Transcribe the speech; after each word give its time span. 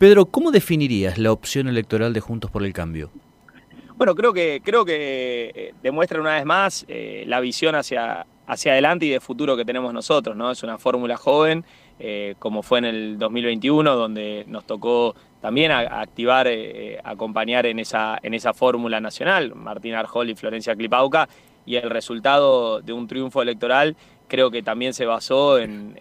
Pedro, 0.00 0.24
¿cómo 0.24 0.50
definirías 0.50 1.18
la 1.18 1.30
opción 1.30 1.68
electoral 1.68 2.14
de 2.14 2.20
Juntos 2.20 2.50
por 2.50 2.64
el 2.64 2.72
Cambio? 2.72 3.10
Bueno, 3.98 4.14
creo 4.14 4.32
que, 4.32 4.62
creo 4.64 4.82
que 4.82 5.52
eh, 5.54 5.74
demuestra 5.82 6.18
una 6.18 6.36
vez 6.36 6.46
más 6.46 6.86
eh, 6.88 7.24
la 7.26 7.38
visión 7.40 7.74
hacia, 7.74 8.24
hacia 8.46 8.72
adelante 8.72 9.04
y 9.04 9.10
de 9.10 9.20
futuro 9.20 9.58
que 9.58 9.64
tenemos 9.66 9.92
nosotros, 9.92 10.34
¿no? 10.34 10.50
Es 10.50 10.62
una 10.62 10.78
fórmula 10.78 11.18
joven, 11.18 11.66
eh, 11.98 12.34
como 12.38 12.62
fue 12.62 12.78
en 12.78 12.86
el 12.86 13.18
2021, 13.18 13.94
donde 13.94 14.46
nos 14.48 14.64
tocó 14.64 15.14
también 15.42 15.70
activar, 15.70 16.48
acompañar 17.04 17.66
en 17.66 17.78
esa, 17.78 18.18
en 18.22 18.32
esa 18.32 18.54
fórmula 18.54 19.00
nacional, 19.00 19.54
Martín 19.54 19.92
Arjol 19.92 20.30
y 20.30 20.34
Florencia 20.34 20.74
Clipauca, 20.74 21.28
y 21.66 21.76
el 21.76 21.90
resultado 21.90 22.80
de 22.80 22.94
un 22.94 23.06
triunfo 23.06 23.42
electoral 23.42 23.94
creo 24.30 24.50
que 24.50 24.62
también 24.62 24.94
se 24.94 25.04
basó 25.04 25.58
en, 25.58 25.94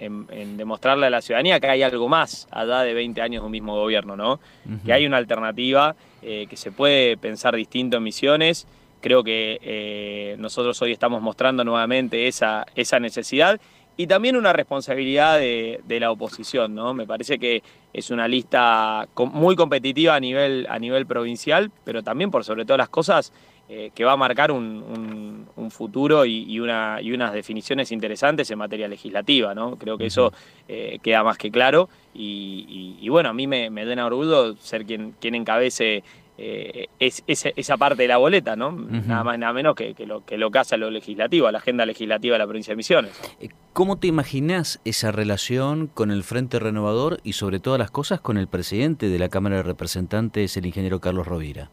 demostrarle 0.56 1.08
a 1.08 1.10
la 1.10 1.22
ciudadanía 1.22 1.60
que 1.60 1.68
hay 1.68 1.84
algo 1.84 2.08
más 2.08 2.48
allá 2.52 2.82
de 2.82 2.94
20 2.94 3.22
años 3.22 3.42
de 3.42 3.46
un 3.48 3.52
mismo 3.52 3.76
gobierno, 3.76 4.16
¿no? 4.16 4.40
Que 4.86 4.94
hay 4.94 5.06
una 5.06 5.18
alternativa, 5.18 5.96
eh, 6.22 6.46
que 6.50 6.56
se 6.56 6.72
puede 6.72 7.18
pensar 7.18 7.56
distinto 7.56 7.98
en 7.98 8.04
misiones. 8.04 8.68
Creo 9.02 9.24
que 9.24 9.60
eh, 9.62 10.36
nosotros 10.38 10.82
hoy 10.82 10.92
estamos 10.92 11.22
mostrando 11.22 11.64
nuevamente 11.64 12.28
esa, 12.28 12.66
esa 12.76 13.00
necesidad 13.00 13.60
y 13.98 14.08
también 14.08 14.38
una 14.38 14.54
responsabilidad 14.54 15.40
de, 15.40 15.98
la 16.00 16.12
oposición, 16.12 16.74
¿no? 16.74 16.94
Me 16.94 17.06
parece 17.06 17.38
que 17.38 17.64
es 17.92 18.12
una 18.12 18.30
lista 18.30 19.10
muy 19.18 19.58
competitiva 19.58 20.16
a 20.16 20.20
nivel, 20.22 20.68
a 20.70 20.80
nivel 20.80 21.06
provincial, 21.06 21.70
pero 21.84 22.02
también 22.02 22.32
por 22.32 22.46
sobre 22.46 22.64
todas 22.64 22.78
las 22.78 22.88
cosas 22.88 23.34
eh, 23.72 23.92
que 23.94 24.04
va 24.04 24.14
a 24.14 24.18
marcar 24.18 24.52
un, 24.52 25.48
futuro 25.70 26.26
y, 26.26 26.60
una, 26.60 27.00
y, 27.02 27.12
unas 27.12 27.32
definiciones 27.32 27.92
interesantes 27.92 28.50
en 28.50 28.58
materia 28.58 28.88
legislativa, 28.88 29.54
¿no? 29.54 29.78
Creo 29.78 29.98
que 29.98 30.08
eso 30.08 30.34
eh, 30.68 30.98
queda 31.04 31.24
más 31.24 31.38
que 31.38 31.52
claro 31.52 31.88
y, 32.12 33.08
bueno, 33.10 33.30
a 33.30 33.34
mí 33.34 33.46
me, 33.46 33.70
me 33.70 33.86
da 33.86 34.06
orgullo 34.08 34.56
ser 34.58 34.86
quien, 34.86 35.14
quien 35.20 35.36
encabece 35.36 36.04
eh, 36.42 36.88
es, 37.00 37.22
esa 37.28 37.78
parte 37.78 38.02
de 38.02 38.08
la 38.08 38.18
boleta, 38.18 38.56
¿no? 38.56 38.72
Nada 38.72 39.24
más 39.24 39.38
nada 39.38 39.52
menos 39.52 39.76
que, 39.76 39.94
lo, 40.08 40.26
que 40.26 40.38
lo 40.38 40.50
que 40.50 40.60
hace 40.60 40.76
a 40.76 40.78
lo 40.78 40.90
legislativo, 40.90 41.48
a 41.48 41.52
la 41.52 41.58
agenda 41.60 41.86
legislativa 41.86 42.36
de 42.36 42.40
la 42.40 42.46
provincia 42.46 42.72
de 42.72 42.78
Misiones. 42.78 43.12
¿Cómo 43.74 43.98
te 43.98 44.08
imaginas 44.08 44.80
esa 44.86 45.12
relación 45.12 45.88
con 45.88 46.12
el 46.12 46.24
Frente 46.24 46.58
Renovador 46.58 47.20
y 47.24 47.34
sobre 47.34 47.60
todas 47.60 47.78
las 47.78 47.92
cosas 47.92 48.22
con 48.22 48.38
el 48.38 48.48
presidente 48.48 49.10
de 49.10 49.20
la 49.20 49.30
Cámara 49.30 49.58
de 49.58 49.64
Representantes, 49.64 50.56
el 50.56 50.66
ingeniero 50.66 51.00
Carlos 51.02 51.28
Rovira? 51.28 51.70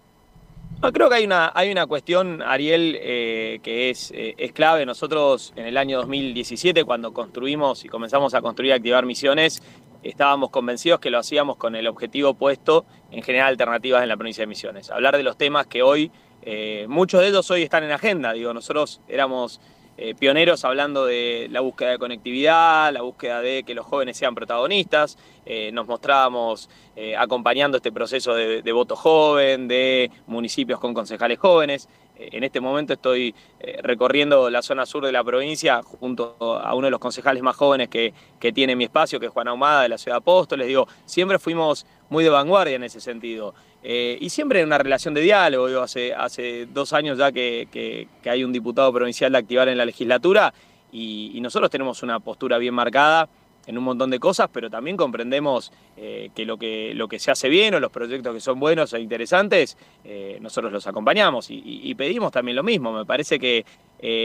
Creo 0.93 1.09
que 1.09 1.17
hay 1.17 1.25
una, 1.25 1.53
hay 1.55 1.71
una 1.71 1.87
cuestión, 1.87 2.43
Ariel, 2.43 2.99
eh, 3.01 3.61
que 3.63 3.91
es, 3.91 4.11
eh, 4.13 4.35
es 4.39 4.53
clave. 4.53 4.87
Nosotros 4.87 5.53
en 5.57 5.67
el 5.67 5.77
año 5.77 5.99
2017, 5.99 6.85
cuando 6.85 7.13
construimos 7.13 7.85
y 7.85 7.89
comenzamos 7.89 8.35
a 8.35 8.43
construir 8.43 8.71
y 8.71 8.75
activar 8.75 9.07
misiones, 9.07 9.63
estábamos 10.03 10.51
convencidos 10.51 11.01
que 11.01 11.11
lo 11.11 11.19
hacíamos 11.19 11.57
con 11.57 11.75
el 11.75 11.87
objetivo 11.87 12.35
puesto 12.35 12.85
en 13.11 13.23
generar 13.23 13.49
alternativas 13.49 14.03
en 14.03 14.09
la 14.09 14.17
provincia 14.17 14.43
de 14.43 14.47
Misiones. 14.47 14.91
Hablar 14.91 15.17
de 15.17 15.23
los 15.23 15.37
temas 15.37 15.67
que 15.67 15.83
hoy, 15.83 16.11
eh, 16.43 16.87
muchos 16.89 17.21
de 17.21 17.29
ellos 17.29 17.51
hoy 17.51 17.63
están 17.63 17.85
en 17.85 17.93
agenda. 17.93 18.33
Digo, 18.33 18.53
nosotros 18.55 19.01
éramos 19.09 19.61
eh, 19.99 20.15
pioneros 20.15 20.63
hablando 20.67 21.07
de 21.07 21.49
la 21.51 21.61
búsqueda 21.61 21.93
de 21.93 21.99
conectividad, 21.99 22.93
la 22.93 23.01
búsqueda 23.01 23.41
de 23.41 23.63
que 23.63 23.75
los 23.75 23.87
jóvenes 23.87 24.19
sean 24.19 24.35
protagonistas. 24.35 25.17
Eh, 25.47 25.71
nos 25.73 25.87
mostrábamos 25.87 26.69
eh, 26.97 27.17
acompañando 27.17 27.79
este 27.79 27.91
proceso 27.93 28.35
de, 28.35 28.73
voto 28.73 28.95
joven, 28.95 29.69
de 29.69 30.11
municipios 30.27 30.81
con 30.81 30.93
concejales 30.93 31.39
jóvenes. 31.39 31.89
en 32.19 32.45
este 32.45 32.61
momento 32.61 32.95
estoy 32.95 33.35
recorriendo 33.83 34.49
la 34.49 34.63
zona 34.63 34.87
sur 34.87 35.05
de 35.05 35.13
la 35.13 35.23
provincia 35.23 35.83
junto 35.83 36.37
a 36.41 36.75
uno 36.75 36.87
de 36.87 36.91
los 36.91 37.01
concejales 37.01 37.43
más 37.43 37.57
jóvenes 37.57 37.89
que, 37.89 38.13
tiene 38.55 38.77
mi 38.77 38.85
espacio, 38.85 39.19
que 39.21 39.27
es 39.27 39.33
Juan 39.33 39.49
Ahumada 39.49 39.83
de 39.83 39.89
la 39.89 39.99
ciudad 39.99 40.19
Apóstoles. 40.19 40.67
Digo, 40.67 40.87
siempre 41.05 41.39
fuimos 41.39 41.85
muy 42.09 42.25
de 42.25 42.31
vanguardia 42.31 42.77
en 42.77 42.85
ese 42.85 43.01
sentido. 43.01 43.55
Eh, 43.89 44.19
y 44.21 44.31
siempre 44.31 44.59
en 44.59 44.67
una 44.67 44.79
relación 44.79 45.15
de 45.15 45.21
diálogo, 45.21 45.81
hace, 45.81 46.13
hace 46.13 46.67
dos 46.67 46.93
años 46.93 47.19
ya 47.19 47.31
que, 47.31 48.09
hay 48.25 48.43
un 48.43 48.51
diputado 48.51 48.93
provincial 48.93 49.31
de 49.31 49.39
activar 49.39 49.69
en 49.69 49.79
la 49.79 49.85
legislatura 49.85 50.53
y, 50.91 51.39
nosotros 51.41 51.71
tenemos 51.71 52.03
una 52.03 52.19
postura 52.19 52.59
bien 52.59 52.75
marcada 52.75 53.29
en 53.65 53.79
un 53.79 53.85
montón 53.85 54.11
de 54.11 54.19
cosas, 54.19 54.49
pero 54.53 54.69
también 54.69 54.97
comprendemos 54.97 55.73
eh, 55.97 56.31
que, 56.35 56.45
lo 56.45 56.57
que 56.57 56.95
lo 56.95 57.07
que 57.07 57.21
se 57.21 57.31
hace 57.31 57.49
bien 57.49 57.75
o 57.75 57.81
los 57.81 57.93
proyectos 57.93 58.35
que 58.35 58.41
son 58.41 58.59
buenos 58.59 58.93
e 58.93 58.99
interesantes, 58.99 59.79
eh, 60.03 60.39
nosotros 60.41 60.73
los 60.73 60.85
acompañamos 60.89 61.47
y, 61.49 61.95
pedimos 61.95 62.33
también 62.33 62.57
lo 62.57 62.65
mismo. 62.65 62.93
Me 62.93 63.05
parece 63.05 63.39
que 63.39 63.65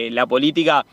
la 0.09 0.25
política 0.25 0.83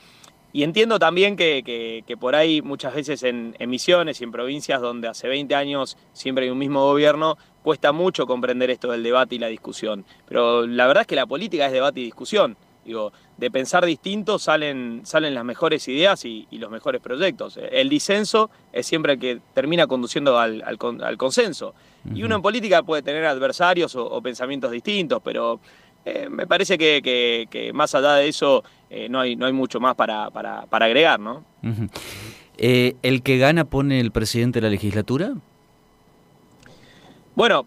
y 0.51 0.63
entiendo 0.63 0.99
también 0.99 1.37
que, 1.37 2.17
por 2.19 2.35
ahí 2.35 2.63
muchas 2.63 2.95
veces 2.95 3.23
en, 3.23 3.55
misiones 3.67 4.21
y 4.21 4.25
en 4.25 4.33
provincias 4.33 4.81
donde 4.81 5.09
hace 5.09 5.29
20 5.29 5.55
años 5.55 5.99
siempre 6.13 6.45
hay 6.45 6.51
un 6.51 6.59
mismo 6.59 6.85
gobierno, 6.87 7.37
cuesta 7.69 7.93
mucho 7.93 8.27
comprender 8.27 8.71
esto 8.71 8.91
del 8.91 9.03
debate 9.03 9.35
y 9.35 9.39
la 9.39 9.49
discusión. 9.49 10.03
Pero 10.27 10.67
la 10.67 10.87
verdad 10.87 11.03
es 11.03 11.07
que 11.07 11.17
la 11.17 11.27
política 11.27 11.67
es 11.67 11.73
debate 11.73 12.01
y 12.01 12.05
discusión. 12.05 12.57
Digo, 12.83 13.13
de 13.37 13.51
pensar 13.51 13.85
distinto 13.85 14.39
salen, 14.39 15.03
salen 15.05 15.35
las 15.35 15.45
mejores 15.45 15.87
ideas 15.87 16.25
y, 16.25 16.47
los 16.53 16.71
mejores 16.71 17.03
proyectos. 17.03 17.59
El 17.71 17.91
disenso 17.91 18.49
es 18.73 18.87
siempre 18.87 19.13
el 19.13 19.19
que 19.19 19.41
termina 19.53 19.87
conduciendo 19.87 20.39
al, 20.39 20.79
consenso. 21.19 21.75
Y 22.15 22.23
uno 22.23 22.37
en 22.37 22.41
política 22.41 22.83
puede 22.83 23.03
tener 23.03 23.27
adversarios 23.27 23.95
o 23.97 24.23
pensamientos 24.23 24.71
distintos, 24.71 25.21
pero 25.23 25.61
eh, 26.07 26.31
me 26.31 26.47
parece 26.47 26.79
que, 26.79 27.71
más 27.75 27.95
allá 27.95 28.15
de 28.15 28.29
eso 28.29 28.65
eh, 28.89 29.11
no, 29.11 29.21
hay, 29.21 29.37
no 29.37 29.45
hay 29.45 29.53
mucho 29.53 29.79
más 29.79 29.95
para, 29.95 30.31
para, 30.31 30.65
agregar, 30.71 31.21
¿no? 31.21 31.45
Eh, 32.57 32.97
¿El 33.03 33.23
que 33.23 33.37
gana 33.37 33.67
pone 33.67 34.01
el 34.01 34.11
presidente 34.11 34.63
de 34.63 34.69
la 34.69 34.71
legislatura? 34.71 35.35
Bueno, 37.39 37.67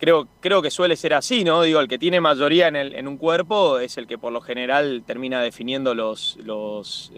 creo, 0.00 0.26
creo 0.40 0.60
que 0.60 0.68
suele 0.72 0.96
ser 0.96 1.14
así, 1.14 1.44
¿no? 1.44 1.62
Digo, 1.62 1.78
el 1.78 1.86
que 1.86 2.00
tiene 2.00 2.20
mayoría 2.20 2.66
en, 2.66 2.74
el, 2.74 2.96
en 2.96 3.06
un 3.06 3.16
cuerpo 3.16 3.78
es 3.78 3.96
el 3.96 4.08
que 4.08 4.18
por 4.18 4.32
lo 4.32 4.40
general 4.40 5.04
termina 5.06 5.40
definiendo 5.40 5.94
los, 5.94 6.36
los, 6.42 7.12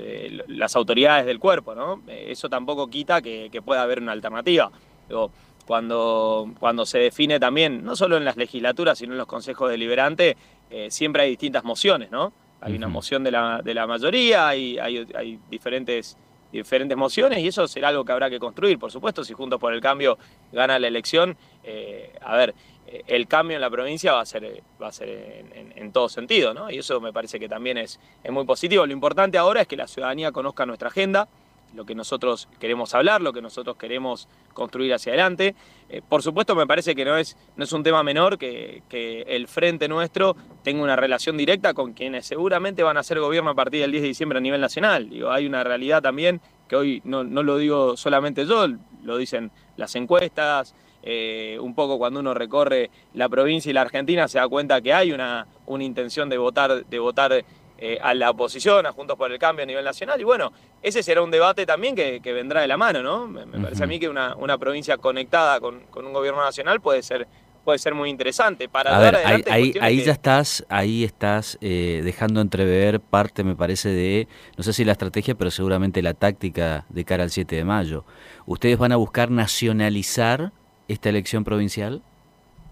las 0.46 0.76
autoridades 0.76 1.24
del 1.24 1.38
cuerpo, 1.38 1.74
¿no? 1.74 2.02
eso 2.06 2.50
tampoco 2.50 2.88
quita 2.88 3.22
que, 3.22 3.48
que 3.50 3.62
pueda 3.62 3.80
haber 3.80 4.00
una 4.00 4.12
alternativa. 4.12 4.70
Digo, 5.08 5.30
cuando, 5.64 6.52
cuando 6.60 6.84
se 6.84 6.98
define 6.98 7.40
también, 7.40 7.82
no 7.82 7.96
solo 7.96 8.18
en 8.18 8.26
las 8.26 8.36
legislaturas, 8.36 8.98
sino 8.98 9.12
en 9.12 9.18
los 9.18 9.26
consejos 9.26 9.70
deliberantes, 9.70 10.36
eh, 10.68 10.90
siempre 10.90 11.22
hay 11.22 11.30
distintas 11.30 11.64
mociones, 11.64 12.10
¿no? 12.10 12.34
Hay 12.60 12.76
una 12.76 12.88
moción 12.88 13.24
de 13.24 13.30
la, 13.30 13.62
de 13.64 13.72
la 13.72 13.86
mayoría, 13.86 14.48
hay, 14.48 14.78
hay, 14.78 15.38
diferentes, 15.48 16.18
diferentes 16.58 16.96
mociones 16.96 17.38
y 17.40 17.48
eso 17.48 17.66
será 17.68 17.88
algo 17.88 18.04
que 18.04 18.12
habrá 18.12 18.30
que 18.30 18.38
construir, 18.38 18.78
por 18.78 18.90
supuesto, 18.90 19.24
si 19.24 19.34
Juntos 19.34 19.60
por 19.60 19.72
el 19.72 19.80
Cambio 19.80 20.18
gana 20.52 20.78
la 20.78 20.88
elección, 20.88 21.36
eh, 21.62 22.12
a 22.20 22.36
ver, 22.36 22.54
eh, 22.86 23.02
el 23.06 23.26
cambio 23.26 23.56
en 23.56 23.60
la 23.60 23.70
provincia 23.70 24.12
va 24.12 24.20
a 24.20 24.26
ser, 24.26 24.62
va 24.80 24.88
a 24.88 24.92
ser 24.92 25.44
en, 25.74 25.92
todo 25.92 26.08
sentido, 26.08 26.54
¿no? 26.54 26.70
Y 26.70 26.78
eso 26.78 27.00
me 27.00 27.12
parece 27.12 27.38
que 27.38 27.48
también 27.48 27.78
es, 27.78 28.00
es 28.22 28.32
muy 28.32 28.44
positivo. 28.44 28.84
Lo 28.86 28.92
importante 28.92 29.38
ahora 29.38 29.62
es 29.62 29.68
que 29.68 29.76
la 29.76 29.86
ciudadanía 29.86 30.32
conozca 30.32 30.66
nuestra 30.66 30.88
agenda, 30.88 31.28
lo 31.74 31.84
que 31.84 31.94
nosotros 31.94 32.48
queremos 32.58 32.94
hablar, 32.94 33.20
lo 33.20 33.32
que 33.32 33.42
nosotros 33.42 33.76
queremos 33.76 34.28
construir 34.52 34.94
hacia 34.94 35.12
adelante. 35.12 35.54
Eh, 35.88 36.02
por 36.08 36.22
supuesto, 36.22 36.54
me 36.54 36.66
parece 36.66 36.94
que 36.94 37.04
no 37.04 37.16
es, 37.16 37.36
no 37.56 37.64
es 37.64 37.72
un 37.72 37.82
tema 37.82 38.02
menor 38.02 38.38
que, 38.38 38.82
el 39.26 39.48
frente 39.48 39.88
nuestro 39.88 40.36
tenga 40.62 40.82
una 40.82 40.96
relación 40.96 41.36
directa 41.36 41.74
con 41.74 41.92
quienes 41.92 42.26
seguramente 42.26 42.82
van 42.82 42.96
a 42.96 43.02
ser 43.02 43.18
gobierno 43.18 43.50
a 43.50 43.54
partir 43.54 43.80
del 43.80 43.90
10 43.90 44.02
de 44.02 44.08
diciembre 44.08 44.38
a 44.38 44.40
nivel 44.40 44.60
nacional. 44.60 45.10
Digo, 45.10 45.30
hay 45.30 45.46
una 45.46 45.64
realidad 45.64 46.02
también 46.02 46.40
que 46.68 46.76
hoy 46.76 47.02
no, 47.04 47.24
lo 47.24 47.58
digo 47.58 47.96
solamente 47.96 48.46
yo, 48.46 48.66
lo 49.02 49.16
dicen 49.16 49.50
las 49.76 49.94
encuestas, 49.96 50.74
eh, 51.02 51.58
un 51.60 51.74
poco 51.74 51.98
cuando 51.98 52.20
uno 52.20 52.32
recorre 52.32 52.90
la 53.12 53.28
provincia 53.28 53.68
y 53.68 53.72
la 53.72 53.82
Argentina 53.82 54.26
se 54.28 54.38
da 54.38 54.48
cuenta 54.48 54.80
que 54.80 54.94
hay 54.94 55.12
una, 55.12 55.46
una 55.66 55.84
intención 55.84 56.28
de 56.28 56.38
votar, 56.38 56.86
de 56.86 56.98
votar 56.98 57.44
eh, 57.86 57.98
a 58.00 58.14
la 58.14 58.30
oposición, 58.30 58.86
a 58.86 58.92
Juntos 58.92 59.14
por 59.14 59.30
el 59.30 59.38
Cambio 59.38 59.62
a 59.62 59.66
nivel 59.66 59.84
nacional. 59.84 60.18
Y 60.18 60.24
bueno, 60.24 60.54
ese 60.80 61.02
será 61.02 61.20
un 61.20 61.30
debate 61.30 61.66
también 61.66 61.94
que, 61.94 62.32
vendrá 62.32 62.62
de 62.62 62.66
la 62.66 62.78
mano, 62.78 63.02
¿no? 63.02 63.26
Me, 63.26 63.44
parece 63.44 63.84
a 63.84 63.86
mí 63.86 64.00
que 64.00 64.08
una, 64.08 64.34
una 64.36 64.56
provincia 64.56 64.96
conectada 64.96 65.60
con, 65.60 65.82
un 65.94 66.12
gobierno 66.14 66.42
nacional 66.42 66.80
puede 66.80 67.02
ser 67.02 67.28
puede 67.62 67.78
ser 67.78 67.94
muy 67.94 68.08
interesante 68.08 68.68
para 68.68 68.96
a 68.96 69.22
ahí, 69.50 69.74
ahí, 69.80 70.02
ya 70.02 70.12
estás 70.12 70.66
ahí 70.68 71.02
estás 71.02 71.56
eh, 71.62 72.02
dejando 72.04 72.42
entrever 72.42 73.00
parte 73.00 73.42
me 73.42 73.56
parece 73.56 73.88
de 73.88 74.28
no 74.58 74.62
sé 74.62 74.74
si 74.74 74.84
la 74.84 74.92
estrategia 74.92 75.34
pero 75.34 75.50
seguramente 75.50 76.02
la 76.02 76.12
táctica 76.12 76.84
de 76.90 77.04
cara 77.06 77.22
al 77.22 77.30
7 77.30 77.56
de 77.56 77.64
mayo 77.64 78.04
ustedes 78.44 78.76
van 78.76 78.92
a 78.92 78.96
buscar 78.96 79.30
nacionalizar 79.30 80.52
esta 80.88 81.08
elección 81.08 81.42
provincial 81.44 82.02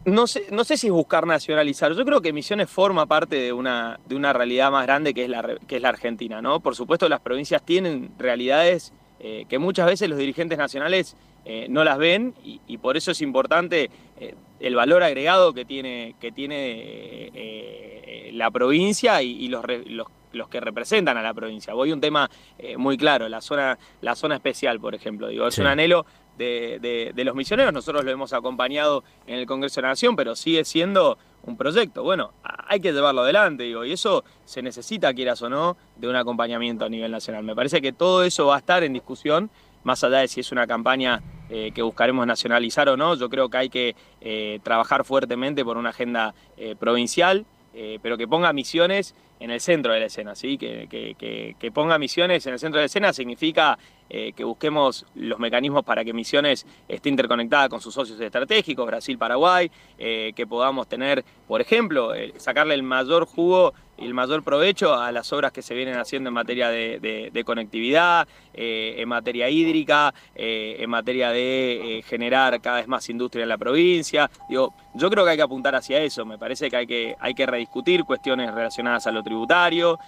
no 0.04 0.26
sé, 0.26 0.46
no 0.50 0.64
sé 0.64 0.76
si 0.76 0.88
es 0.88 0.92
buscar 0.92 1.26
nacionalizar. 1.26 1.92
Yo 1.94 2.04
creo 2.04 2.20
que 2.20 2.32
Misiones 2.32 2.68
forma 2.68 3.06
parte 3.06 3.36
de 3.36 3.52
una, 3.52 4.00
de 4.06 4.16
una 4.16 4.32
realidad 4.32 4.70
más 4.70 4.84
grande 4.84 5.14
que 5.14 5.24
es, 5.24 5.30
la, 5.30 5.56
que 5.66 5.76
es 5.76 5.82
la 5.82 5.90
Argentina, 5.90 6.42
¿no? 6.42 6.60
Por 6.60 6.74
supuesto, 6.74 7.08
las 7.08 7.20
provincias 7.20 7.64
tienen 7.64 8.10
realidades 8.18 8.92
eh, 9.20 9.46
que 9.48 9.58
muchas 9.58 9.86
veces 9.86 10.08
los 10.08 10.18
dirigentes 10.18 10.58
nacionales 10.58 11.16
eh, 11.44 11.66
no 11.68 11.84
las 11.84 11.98
ven 11.98 12.34
y, 12.44 12.78
por 12.78 12.96
eso 12.96 13.12
es 13.12 13.20
importante 13.20 13.90
eh, 14.18 14.34
el 14.60 14.74
valor 14.74 15.02
agregado 15.02 15.52
que 15.52 15.64
tiene, 15.64 16.16
que 16.20 16.32
tiene 16.32 17.30
la 18.32 18.50
provincia 18.50 19.22
y, 19.22 19.46
los, 19.48 19.64
que 20.50 20.60
representan 20.60 21.16
a 21.16 21.22
la 21.22 21.34
provincia. 21.34 21.74
Voy 21.74 21.90
a 21.90 21.94
un 21.94 22.00
tema 22.00 22.30
muy 22.76 22.96
claro, 22.96 23.28
la 23.28 23.40
zona, 23.40 23.78
la 24.00 24.14
zona 24.14 24.36
especial, 24.36 24.80
por 24.80 24.94
ejemplo. 24.94 25.28
Digo, 25.28 25.46
es 25.46 25.58
un 25.58 25.66
anhelo 25.66 26.06
de, 26.36 27.22
los 27.24 27.34
misioneros. 27.34 27.72
Nosotros 27.72 28.04
lo 28.04 28.10
hemos 28.10 28.32
acompañado 28.32 29.04
en 29.26 29.38
el 29.38 29.46
Congreso 29.46 29.76
de 29.76 29.82
la 29.82 29.88
Nación, 29.88 30.16
pero 30.16 30.34
sigue 30.34 30.64
siendo 30.64 31.18
un 31.44 31.56
proyecto. 31.56 32.02
Bueno, 32.02 32.32
hay 32.42 32.80
que 32.80 32.92
llevarlo 32.92 33.22
adelante, 33.22 33.64
digo, 33.64 33.84
y 33.84 33.92
eso 33.92 34.24
se 34.44 34.62
necesita, 34.62 35.12
quieras 35.12 35.42
o 35.42 35.48
no, 35.48 35.76
de 35.96 36.08
un 36.08 36.16
acompañamiento 36.16 36.84
a 36.84 36.88
nivel 36.88 37.10
nacional. 37.10 37.44
Me 37.44 37.54
parece 37.54 37.80
que 37.80 37.92
todo 37.92 38.24
eso 38.24 38.46
va 38.46 38.56
a 38.56 38.58
estar 38.58 38.82
en 38.84 38.92
discusión, 38.92 39.50
más 39.82 40.04
allá 40.04 40.18
de 40.18 40.28
si 40.28 40.40
es 40.40 40.52
una 40.52 40.66
campaña 40.66 41.20
eh, 41.50 41.72
que 41.74 41.82
buscaremos 41.82 42.26
nacionalizar 42.26 42.88
o 42.88 42.96
no. 42.96 43.16
Yo 43.16 43.28
creo 43.28 43.48
que 43.48 43.56
hay 43.56 43.68
que 43.68 43.96
eh, 44.20 44.60
trabajar 44.62 45.04
fuertemente 45.04 45.64
por 45.64 45.76
una 45.76 45.90
agenda 45.90 46.34
eh, 46.56 46.76
provincial, 46.78 47.44
pero 48.02 48.18
que 48.18 48.28
ponga 48.28 48.52
misiones 48.52 49.14
en 49.42 49.50
el 49.50 49.60
centro 49.60 49.92
de 49.92 50.00
la 50.00 50.06
escena, 50.06 50.36
¿sí? 50.36 50.56
que, 50.56 50.86
que, 51.58 51.70
ponga 51.72 51.98
misiones 51.98 52.46
en 52.46 52.52
el 52.52 52.58
centro 52.60 52.78
de 52.78 52.82
la 52.82 52.86
escena 52.86 53.12
significa 53.12 53.76
eh, 54.08 54.32
que 54.36 54.44
busquemos 54.44 55.04
los 55.16 55.38
mecanismos 55.40 55.84
para 55.84 56.04
que 56.04 56.12
Misiones 56.12 56.64
esté 56.86 57.08
interconectada 57.08 57.68
con 57.68 57.80
sus 57.80 57.92
socios 57.92 58.20
estratégicos, 58.20 58.86
Brasil, 58.86 59.18
Paraguay, 59.18 59.70
eh, 59.98 60.32
que 60.36 60.46
podamos 60.46 60.86
tener, 60.86 61.24
por 61.48 61.60
ejemplo, 61.60 62.12
sacarle 62.36 62.74
el 62.74 62.84
mayor 62.84 63.26
jugo 63.26 63.74
el 64.04 64.14
mayor 64.14 64.42
provecho 64.42 64.94
a 64.94 65.12
las 65.12 65.32
obras 65.32 65.52
que 65.52 65.62
se 65.62 65.74
vienen 65.74 65.96
haciendo 65.96 66.28
en 66.28 66.34
materia 66.34 66.68
de, 66.68 67.42
conectividad, 67.44 68.26
eh, 68.54 68.96
en 68.98 69.08
materia 69.08 69.48
hídrica, 69.48 70.14
en 70.34 70.88
materia 70.88 71.30
de 71.30 72.04
generar 72.06 72.60
cada 72.60 72.76
vez 72.78 72.88
más 72.88 73.08
industria 73.08 73.42
en 73.42 73.48
la 73.48 73.58
provincia. 73.58 74.30
Digo, 74.48 74.74
yo 74.94 75.10
creo 75.10 75.24
que 75.24 75.30
hay 75.30 75.36
que 75.36 75.42
apuntar 75.42 75.74
hacia 75.74 76.00
eso, 76.00 76.24
me 76.24 76.38
parece 76.38 76.70
que 76.70 76.76
hay 76.76 76.86
que, 76.86 77.16
hay 77.18 77.34
que 77.34 77.46
rediscutir 77.46 78.04
cuestiones 78.04 78.52
relacionadas 78.52 79.06
a 79.06 79.12
lo 79.12 79.22
tributario, 79.22 79.98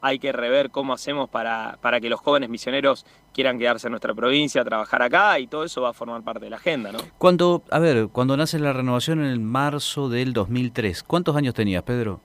hay 0.00 0.18
que 0.18 0.32
rever 0.32 0.70
cómo 0.70 0.92
hacemos 0.92 1.28
para, 1.28 1.78
para 1.80 2.00
que 2.00 2.08
los 2.08 2.20
jóvenes 2.20 2.48
misioneros 2.48 3.04
quieran 3.32 3.58
quedarse 3.58 3.86
en 3.86 3.92
nuestra 3.92 4.14
provincia, 4.14 4.64
trabajar 4.64 5.02
acá 5.02 5.38
y 5.38 5.46
todo 5.46 5.64
eso 5.64 5.82
va 5.82 5.90
a 5.90 5.92
formar 5.92 6.22
parte 6.22 6.46
de 6.46 6.50
la 6.50 6.56
agenda. 6.56 6.90
Cuando, 7.18 7.62
a 7.70 7.78
ver, 7.78 8.08
cuando 8.08 8.36
nace 8.36 8.58
la 8.58 8.72
renovación 8.72 9.20
en 9.20 9.26
el 9.26 9.40
marzo 9.40 10.08
del 10.08 10.32
2003, 10.32 11.02
¿cuántos 11.04 11.36
años 11.36 11.54
tenías, 11.54 11.82
Pedro? 11.84 12.20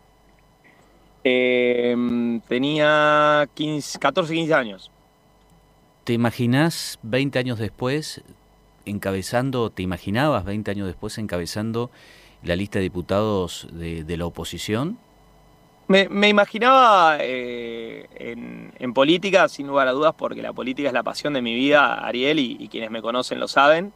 Em, 1.24 2.42
tenía 2.42 3.48
15, 3.54 4.00
14, 4.00 4.34
15 4.34 4.54
años. 4.54 4.92
¿Te 6.04 6.14
imaginás 6.14 7.00
20 7.04 7.40
años 7.40 7.60
después 7.60 8.22
encabezando, 8.86 9.70
te 9.70 9.84
imaginabas 9.84 10.44
20 10.44 10.72
años 10.72 10.88
después 10.88 11.18
encabezando 11.18 11.92
la 12.44 12.58
lista 12.58 12.80
de 12.80 12.84
diputados 12.84 13.68
de 13.72 14.18
la 14.18 14.26
oposición? 14.26 14.98
Me, 15.88 16.30
imaginaba 16.30 17.18
eh, 17.20 18.08
en, 18.80 18.94
política, 18.94 19.50
sin 19.50 19.68
lugar 19.68 19.88
a 19.90 19.92
dudas, 19.92 20.16
porque 20.18 20.42
la 20.42 20.54
política 20.54 20.88
es 20.88 20.94
la 20.94 21.04
pasión 21.04 21.34
de 21.34 21.42
mi 21.42 21.54
vida, 21.54 21.96
Ariel, 21.96 22.40
y, 22.40 22.68
quienes 22.70 22.90
me 22.90 23.02
conocen 23.02 23.40
lo 23.40 23.48
saben. 23.48 23.92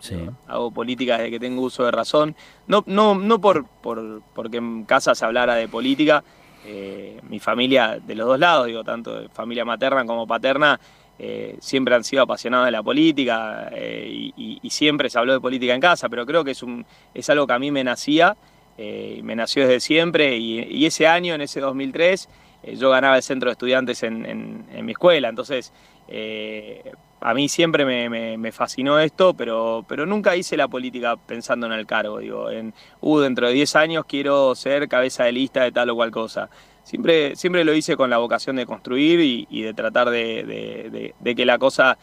Hago 0.48 0.70
política 0.72 1.18
desde 1.18 1.32
que 1.32 1.40
tengo 1.40 1.62
uso 1.62 1.86
de 1.86 1.92
razón. 1.92 2.36
No, 2.68 2.84
no, 2.88 3.16
no 3.16 3.40
por, 3.40 3.66
por 3.66 4.22
porque 4.36 4.58
en 4.58 4.84
casa 4.84 5.16
se 5.16 5.24
hablara 5.24 5.56
de 5.56 5.68
política. 5.70 6.24
Eh, 6.66 7.20
mi 7.30 7.40
familia, 7.40 8.00
de 8.00 8.16
los 8.16 8.28
dos 8.28 8.40
lados, 8.40 8.68
digo, 8.68 8.84
tanto 8.84 9.30
familia 9.30 9.64
materna 9.64 10.06
como 10.06 10.28
paterna, 10.28 10.80
eh, 11.20 11.58
siempre 11.60 11.96
han 11.96 12.04
sido 12.04 12.24
apasionados 12.24 12.66
de 12.66 12.72
la 12.72 12.84
política 12.84 13.72
y, 13.76 14.60
y, 14.62 14.70
siempre 14.70 15.10
se 15.10 15.18
habló 15.18 15.34
de 15.34 15.40
política 15.40 15.74
en 15.74 15.82
casa, 15.82 16.10
pero 16.10 16.26
creo 16.26 16.44
que 16.44 16.52
es, 16.52 16.62
un, 16.62 16.86
es 17.14 17.30
algo 17.30 17.48
que 17.48 17.54
a 17.54 17.60
mí 17.60 17.72
me 17.72 17.84
nacía 17.84 18.36
eh, 18.80 19.22
me 19.24 19.36
nació 19.36 19.64
desde 19.64 19.80
siempre 19.80 20.38
y, 20.38 20.86
ese 20.86 21.08
año, 21.08 21.34
en 21.34 21.42
ese 21.42 21.60
2003, 21.60 22.30
eh, 22.62 22.76
yo 22.76 22.92
ganaba 22.92 23.16
el 23.16 23.24
centro 23.24 23.50
de 23.50 23.54
estudiantes 23.54 24.04
en, 24.04 24.66
mi 24.84 24.92
escuela, 24.92 25.30
entonces 25.30 25.74
eh, 26.08 26.92
a 27.20 27.34
mí 27.34 27.50
siempre 27.50 27.86
me, 27.86 28.52
fascinó 28.52 29.00
esto, 29.00 29.34
pero, 29.34 29.86
pero 29.88 30.06
nunca 30.06 30.36
hice 30.36 30.56
la 30.58 30.68
política 30.68 31.16
pensando 31.16 31.66
en 31.66 31.74
el 31.74 31.86
cargo, 31.86 32.20
digo, 32.20 32.50
en, 32.50 32.74
uh, 33.02 33.20
dentro 33.20 33.48
de 33.48 33.54
10 33.54 33.76
años 33.76 34.06
quiero 34.08 34.54
ser 34.56 34.88
cabeza 34.88 35.24
de 35.24 35.32
lista 35.32 35.64
de 35.64 35.72
tal 35.72 35.90
o 35.90 35.96
cual 35.96 36.12
cosa. 36.12 36.50
Siempre, 36.84 37.36
siempre 37.36 37.66
lo 37.66 37.74
hice 37.74 37.98
con 37.98 38.10
la 38.10 38.18
vocación 38.18 38.56
de 38.56 38.66
construir 38.66 39.20
y, 39.20 39.62
de 39.62 39.74
tratar 39.74 40.10
de, 40.10 41.14
que 41.36 41.46
la 41.46 41.58
cosa 41.58 41.98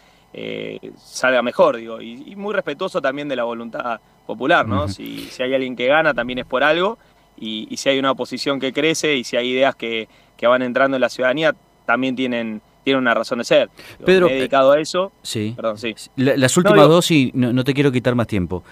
salga 0.96 1.42
mejor, 1.42 1.76
digo, 1.76 2.02
y, 2.02 2.36
muy 2.36 2.52
respetuoso 2.52 3.00
también 3.00 3.28
de 3.28 3.36
la 3.36 3.44
voluntad 3.44 4.00
popular, 4.26 4.66
¿no? 4.66 4.88
si, 4.88 5.20
si, 5.30 5.42
hay 5.42 5.54
alguien 5.54 5.76
que 5.76 5.86
gana 5.86 6.12
también 6.12 6.40
es 6.40 6.46
por 6.46 6.62
algo 6.62 6.98
y, 7.36 7.76
si 7.76 7.88
hay 7.88 7.98
una 7.98 8.12
oposición 8.12 8.60
que 8.60 8.72
crece 8.72 9.16
y 9.16 9.24
si 9.24 9.36
hay 9.36 9.50
ideas 9.50 9.74
que, 9.74 10.08
van 10.42 10.60
entrando 10.60 10.98
en 10.98 11.00
la 11.00 11.08
ciudadanía 11.08 11.54
también 11.86 12.14
tienen, 12.14 12.60
tienen 12.84 13.02
una 13.02 13.14
razón 13.14 13.38
de 13.38 13.44
ser. 13.44 13.70
Pedro, 14.04 14.28
he 14.28 14.34
dedicado 14.34 14.72
a 14.72 14.80
eso. 14.80 15.10
Sí. 15.22 15.54
Perdón, 15.56 15.78
sí. 15.78 15.94
las 16.16 16.56
últimas 16.56 16.88
dos 16.88 17.10
y 17.10 17.32
no, 17.34 17.64
te 17.64 17.74
quiero 17.74 17.90
quitar 17.90 18.14
más 18.14 18.26
tiempo. 18.26 18.62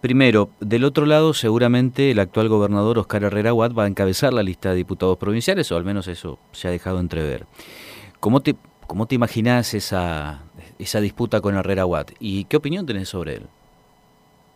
Primero, 0.00 0.50
del 0.60 0.84
otro 0.84 1.06
lado, 1.06 1.32
seguramente 1.32 2.10
el 2.10 2.18
actual 2.18 2.48
gobernador 2.48 2.98
Oscar 2.98 3.22
Herrera 3.22 3.54
Watt 3.54 3.76
va 3.76 3.84
a 3.84 3.86
encabezar 3.86 4.32
la 4.32 4.42
lista 4.42 4.70
de 4.70 4.76
diputados 4.76 5.16
provinciales, 5.16 5.70
o 5.70 5.76
al 5.76 5.84
menos 5.84 6.08
eso 6.08 6.38
se 6.50 6.68
ha 6.68 6.70
dejado 6.72 6.98
entrever. 6.98 7.46
¿Cómo 8.18 8.40
te, 8.40 8.56
cómo 8.88 9.06
te 9.06 9.14
imaginas 9.14 9.74
esa, 9.74 10.42
esa 10.78 11.00
disputa 11.00 11.40
con 11.40 11.54
Herrera 11.54 11.86
Watt? 11.86 12.12
¿Y 12.18 12.44
qué 12.44 12.56
opinión 12.56 12.84
tenés 12.84 13.08
sobre 13.08 13.36
él? 13.36 13.42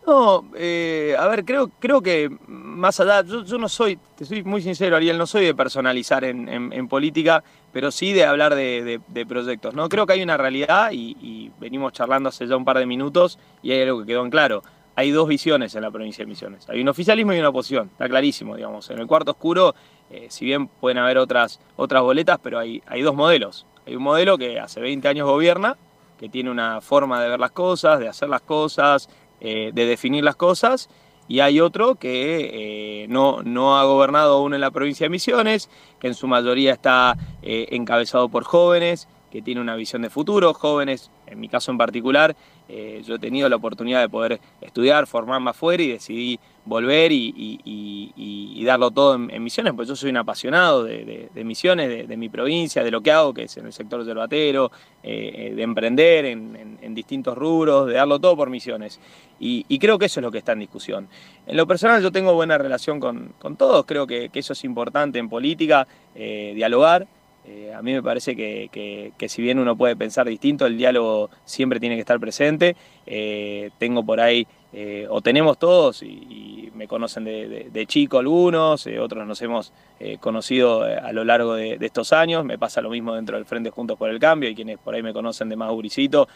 No, 0.07 0.45
eh, 0.55 1.17
a 1.19 1.27
ver, 1.27 1.45
creo, 1.45 1.69
creo 1.81 2.01
que 2.01 2.31
más 2.47 3.01
allá, 3.01 3.25
yo, 3.25 3.59
no 3.59 3.69
soy, 3.69 3.99
te 4.17 4.25
soy 4.25 4.45
muy 4.45 4.63
sincero, 4.63 4.95
Ariel, 4.95 5.19
no 5.19 5.27
soy 5.27 5.47
de 5.47 5.55
personalizar 5.55 6.23
en, 6.23 6.89
política, 6.89 7.43
pero 7.77 7.91
sí 7.91 8.15
de 8.15 8.25
hablar 8.25 8.55
de, 8.55 9.27
proyectos. 9.29 9.75
¿no? 9.75 9.91
Creo 9.91 10.07
que 10.07 10.15
hay 10.15 10.23
una 10.23 10.39
realidad 10.39 10.93
y, 10.93 11.53
venimos 11.61 11.93
charlando 11.93 12.31
hace 12.31 12.47
ya 12.47 12.57
un 12.57 12.65
par 12.65 12.79
de 12.79 12.87
minutos 12.87 13.39
y 13.63 13.71
hay 13.71 13.83
algo 13.83 14.01
que 14.01 14.07
quedó 14.07 14.25
en 14.25 14.31
claro. 14.31 14.63
Hay 14.95 15.11
dos 15.11 15.29
visiones 15.29 15.75
en 15.75 15.83
la 15.83 15.91
provincia 15.91 16.25
de 16.25 16.27
Misiones. 16.27 16.67
Hay 16.71 16.81
un 16.81 16.89
oficialismo 16.89 17.35
y 17.35 17.39
una 17.39 17.51
oposición, 17.51 17.91
está 17.93 18.09
clarísimo, 18.09 18.57
digamos. 18.57 18.89
En 18.89 18.99
el 18.99 19.07
cuarto 19.07 19.33
oscuro, 19.33 19.75
eh, 20.09 20.29
si 20.31 20.47
bien 20.47 20.69
pueden 20.69 20.97
haber 20.97 21.19
otras, 21.19 21.61
otras 21.77 22.01
boletas, 22.01 22.39
pero 22.43 22.59
hay, 22.59 22.83
hay 22.87 23.03
dos 23.03 23.15
modelos. 23.15 23.67
Hay 23.87 23.95
un 23.95 24.05
modelo 24.05 24.39
que 24.39 24.59
hace 24.59 24.81
20 24.81 25.07
años 25.09 25.29
gobierna, 25.29 25.77
que 26.19 26.31
tiene 26.31 26.51
una 26.51 26.81
forma 26.81 27.23
de 27.23 27.29
ver 27.29 27.41
las 27.41 27.51
cosas, 27.51 28.01
de 28.01 28.09
hacer 28.09 28.31
las 28.31 28.41
cosas, 28.41 29.11
eh, 29.43 29.71
de 29.75 29.85
definir 29.85 30.25
las 30.25 30.37
cosas, 30.37 30.89
y 31.29 31.41
hay 31.41 31.61
otro 31.61 31.97
que 31.97 33.03
eh, 33.03 33.07
no, 33.09 33.43
no 33.43 33.79
ha 33.79 33.85
gobernado 33.85 34.37
aún 34.37 34.55
en 34.55 34.61
la 34.61 34.71
provincia 34.71 35.05
de 35.05 35.11
Misiones, 35.11 35.69
que 35.99 36.09
en 36.09 36.15
su 36.15 36.27
mayoría 36.29 36.73
está 36.73 37.17
eh, 37.43 37.69
encabezado 37.71 38.29
por 38.29 38.45
jóvenes, 38.45 39.09
que 39.31 39.43
tiene 39.43 39.61
una 39.61 39.77
visión 39.77 40.03
de 40.03 40.11
futuro, 40.11 40.55
jóvenes, 40.55 41.11
en 41.27 41.41
mi 41.41 41.49
caso 41.49 41.71
en 41.71 41.79
particular, 41.79 42.37
eh, 42.69 43.03
yo 43.07 43.15
he 43.15 43.19
tenido 43.19 43.49
la 43.49 43.57
oportunidad 43.57 44.01
de 44.01 44.09
poder 44.09 44.41
estudiar, 44.61 45.07
formarme 45.07 45.51
afuera 45.51 45.83
y 45.83 45.89
decidí 45.89 46.41
volver 46.65 47.13
y, 47.13 48.65
darlo 48.65 48.91
todo 48.91 49.15
en, 49.15 49.43
misiones, 49.45 49.73
pues 49.75 49.87
yo 49.87 49.95
soy 49.95 50.11
un 50.11 50.17
apasionado 50.17 50.83
de, 50.83 51.31
misiones, 51.45 52.09
de, 52.09 52.17
mi 52.17 52.29
provincia, 52.29 52.83
de 52.83 52.91
lo 52.91 53.01
que 53.01 53.13
hago, 53.13 53.33
que 53.33 53.45
es 53.45 53.57
en 53.57 53.67
el 53.67 53.73
sector 53.73 54.05
yerbatero, 54.05 54.73
eh, 55.05 55.53
de 55.55 55.63
emprender 55.63 56.25
en, 56.25 56.95
distintos 56.95 57.37
rubros, 57.37 57.87
de 57.87 57.95
darlo 57.95 58.19
todo 58.19 58.37
por 58.37 58.51
misiones. 58.51 58.99
Y, 59.39 59.79
creo 59.79 59.99
que 59.99 60.07
eso 60.07 60.19
es 60.19 60.25
lo 60.25 60.33
que 60.33 60.39
está 60.39 60.53
en 60.53 60.61
discusión. 60.61 61.09
En 61.47 61.57
lo 61.57 61.67
personal 61.67 62.03
yo 62.03 62.11
tengo 62.11 62.35
buena 62.35 62.59
relación 62.59 62.99
con, 62.99 63.57
todos, 63.57 63.87
creo 63.87 64.07
que, 64.09 64.31
eso 64.35 64.53
es 64.53 64.65
importante 64.65 65.21
en 65.21 65.29
política, 65.29 65.87
eh, 66.17 66.53
dialogar. 66.57 67.07
Eh, 67.49 67.73
a 67.73 67.81
mí 67.81 67.93
me 67.93 68.03
parece 68.03 68.35
que, 68.35 69.13
si 69.29 69.43
bien 69.43 69.59
uno 69.59 69.77
puede 69.77 69.95
pensar 69.95 70.27
distinto, 70.27 70.67
el 70.67 70.77
diálogo 70.77 71.31
siempre 71.45 71.79
tiene 71.79 71.95
que 71.95 72.01
estar 72.01 72.19
presente. 72.19 72.77
Eh, 73.07 73.71
tengo 73.79 74.05
por 74.05 74.21
ahí 74.21 74.47
eh, 74.79 75.07
o 75.09 75.23
tenemos 75.23 75.59
todos, 75.59 76.03
y, 76.03 76.71
me 76.75 76.87
conocen 76.87 77.25
de, 77.25 77.85
chico 77.87 78.19
algunos, 78.19 78.87
eh, 78.87 79.01
otros 79.01 79.27
nos 79.27 79.41
hemos 79.41 79.73
eh, 79.99 80.19
conocido 80.21 80.83
a 80.83 81.11
lo 81.13 81.25
largo 81.25 81.55
de, 81.55 81.79
estos 81.81 82.13
años, 82.13 82.45
me 82.45 82.59
pasa 82.59 82.83
lo 82.83 82.91
mismo 82.91 83.15
dentro 83.15 83.39
del 83.39 83.47
Frente 83.47 83.71
Juntos 83.71 83.97
por 83.97 84.11
el 84.11 84.19
Cambio, 84.19 84.51
y 84.51 84.55
quienes 84.55 84.77
por 84.77 84.95
ahí 84.95 85.03
me 85.03 85.15
conocen 85.15 85.49
de 85.49 85.57
más 85.57 85.71
guricito, 85.71 86.29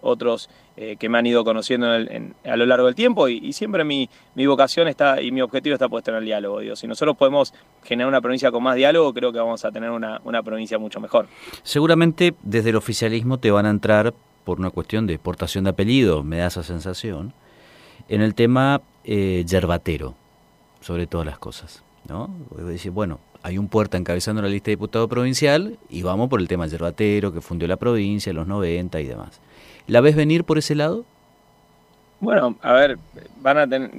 otros 0.00 0.48
que 0.98 1.08
me 1.10 1.18
han 1.18 1.26
ido 1.26 1.44
conociendo 1.44 1.86
a 1.88 2.56
lo 2.56 2.64
largo 2.64 2.86
del 2.86 2.94
tiempo, 2.94 3.28
y, 3.28 3.52
siempre 3.52 3.84
mi, 3.84 4.08
vocación 4.46 4.88
está 4.88 5.20
y 5.20 5.30
mi 5.30 5.42
objetivo 5.42 5.74
está 5.74 5.90
puesto 5.90 6.12
en 6.12 6.16
el 6.16 6.24
diálogo. 6.24 6.60
Digo, 6.60 6.76
si 6.76 6.86
nosotros 6.86 7.14
podemos 7.18 7.52
generar 7.84 8.08
una 8.08 8.22
provincia 8.22 8.50
con 8.50 8.62
más 8.62 8.76
diálogo, 8.76 9.12
creo 9.12 9.32
que 9.32 9.38
vamos 9.38 9.66
a 9.66 9.70
tener 9.70 9.90
una, 9.90 10.22
una 10.24 10.42
provincia 10.42 10.78
mucho 10.78 10.98
mejor. 10.98 11.26
Seguramente 11.62 12.34
desde 12.42 12.70
el 12.70 12.76
oficialismo 12.76 13.36
te 13.36 13.50
van 13.50 13.66
a 13.66 13.70
entrar 13.70 14.14
por 14.44 14.60
una 14.60 14.70
cuestión 14.70 15.06
de 15.06 15.12
exportación 15.12 15.64
de 15.64 15.70
apellido, 15.70 16.24
me 16.24 16.38
da 16.38 16.46
esa 16.46 16.62
sensación 16.62 17.34
en 18.08 18.22
el 18.22 18.34
tema 18.34 18.80
eh, 19.04 19.44
yerbatero, 19.46 20.14
sobre 20.80 21.06
todas 21.06 21.26
las 21.26 21.38
cosas. 21.38 21.82
¿no? 22.08 22.30
Decir, 22.56 22.92
bueno, 22.92 23.18
hay 23.42 23.58
un 23.58 23.68
puerta 23.68 23.96
encabezando 23.96 24.42
la 24.42 24.48
lista 24.48 24.66
de 24.66 24.72
diputado 24.72 25.08
provincial 25.08 25.78
y 25.88 26.02
vamos 26.02 26.28
por 26.28 26.40
el 26.40 26.48
tema 26.48 26.66
yerbatero 26.66 27.32
que 27.32 27.40
fundió 27.40 27.68
la 27.68 27.76
provincia 27.76 28.30
en 28.30 28.36
los 28.36 28.46
90 28.46 29.00
y 29.00 29.04
demás. 29.04 29.40
¿La 29.86 30.00
ves 30.00 30.16
venir 30.16 30.44
por 30.44 30.58
ese 30.58 30.74
lado? 30.74 31.04
Bueno, 32.18 32.56
a 32.62 32.72
ver, 32.72 32.98
van 33.40 33.58
a 33.58 33.68
tener, 33.68 33.90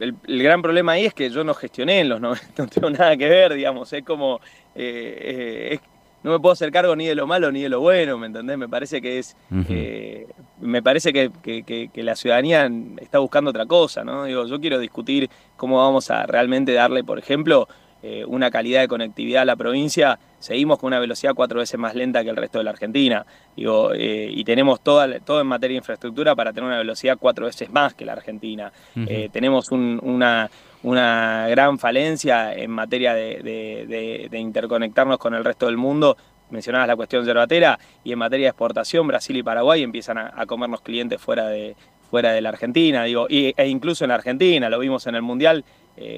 el, 0.00 0.42
gran 0.42 0.62
problema 0.62 0.92
ahí 0.92 1.04
es 1.04 1.14
que 1.14 1.28
yo 1.28 1.44
no 1.44 1.52
gestioné 1.52 2.00
en 2.00 2.08
los 2.08 2.20
90, 2.20 2.46
no 2.58 2.68
tengo 2.68 2.90
nada 2.90 3.16
que 3.16 3.28
ver, 3.28 3.54
digamos, 3.54 3.92
es 3.92 4.02
como, 4.02 4.40
eh, 4.74 5.74
eh, 5.74 5.78
no 6.22 6.32
me 6.32 6.40
puedo 6.40 6.54
hacer 6.54 6.72
cargo 6.72 6.96
ni 6.96 7.06
de 7.06 7.14
lo 7.14 7.26
malo 7.26 7.52
ni 7.52 7.62
de 7.62 7.68
lo 7.68 7.80
bueno, 7.80 8.16
¿me 8.16 8.26
entendés? 8.26 8.56
Me 8.56 8.68
parece 8.68 9.02
que 9.02 9.18
es, 9.18 9.36
eh, 9.68 10.26
me 10.60 10.82
parece 10.82 11.12
que, 11.12 11.30
que, 11.42 12.02
la 12.02 12.16
ciudadanía 12.16 12.70
está 12.98 13.18
buscando 13.18 13.50
otra 13.50 13.66
cosa, 13.66 14.04
¿no? 14.04 14.24
Digo, 14.24 14.46
yo 14.46 14.60
quiero 14.60 14.78
discutir 14.78 15.28
cómo 15.56 15.78
vamos 15.78 16.10
a 16.10 16.26
realmente 16.26 16.72
darle, 16.72 17.04
por 17.04 17.18
ejemplo, 17.18 17.68
eh, 18.02 18.24
una 18.26 18.50
calidad 18.50 18.82
de 18.82 18.88
conectividad 18.88 19.42
a 19.42 19.44
la 19.46 19.56
provincia, 19.56 20.18
seguimos 20.38 20.78
con 20.78 20.88
una 20.88 21.00
velocidad 21.00 21.34
cuatro 21.34 21.58
veces 21.58 21.80
más 21.80 21.94
lenta 21.94 22.22
que 22.22 22.30
el 22.30 22.36
resto 22.36 22.58
de 22.58 22.64
la 22.64 22.70
Argentina. 22.70 23.26
Digo, 23.56 23.92
eh, 23.94 24.30
y 24.30 24.44
tenemos 24.44 24.80
toda, 24.80 25.18
todo 25.20 25.40
en 25.40 25.46
materia 25.46 25.74
de 25.74 25.78
infraestructura 25.78 26.36
para 26.36 26.52
tener 26.52 26.68
una 26.68 26.78
velocidad 26.78 27.16
cuatro 27.18 27.46
veces 27.46 27.68
más 27.70 27.94
que 27.94 28.04
la 28.04 28.12
Argentina. 28.12 28.70
Eh, 28.94 29.28
tenemos 29.32 29.72
una, 29.72 30.48
una 30.82 31.48
gran 31.48 31.78
falencia 31.80 32.54
en 32.54 32.70
materia 32.70 33.12
de, 33.14 34.28
interconectarnos 34.32 35.18
con 35.18 35.34
el 35.34 35.44
resto 35.44 35.66
del 35.66 35.76
mundo. 35.76 36.16
Mencionabas 36.50 36.88
la 36.88 36.96
cuestión 36.96 37.24
yerbatera 37.24 37.78
y 38.04 38.12
en 38.12 38.18
materia 38.18 38.46
de 38.46 38.50
exportación, 38.50 39.06
Brasil 39.06 39.36
y 39.36 39.42
Paraguay 39.42 39.82
empiezan 39.82 40.18
a, 40.18 40.46
comernos 40.46 40.80
clientes 40.80 41.20
fuera 41.20 41.48
de, 41.48 41.76
fuera 42.10 42.32
de 42.32 42.40
la 42.40 42.50
Argentina, 42.50 43.04
digo, 43.04 43.26
e 43.28 43.54
incluso 43.66 44.04
en 44.04 44.08
la 44.08 44.14
Argentina, 44.14 44.70
lo 44.70 44.78
vimos 44.78 45.06
en 45.06 45.16
el 45.16 45.22
Mundial, 45.22 45.64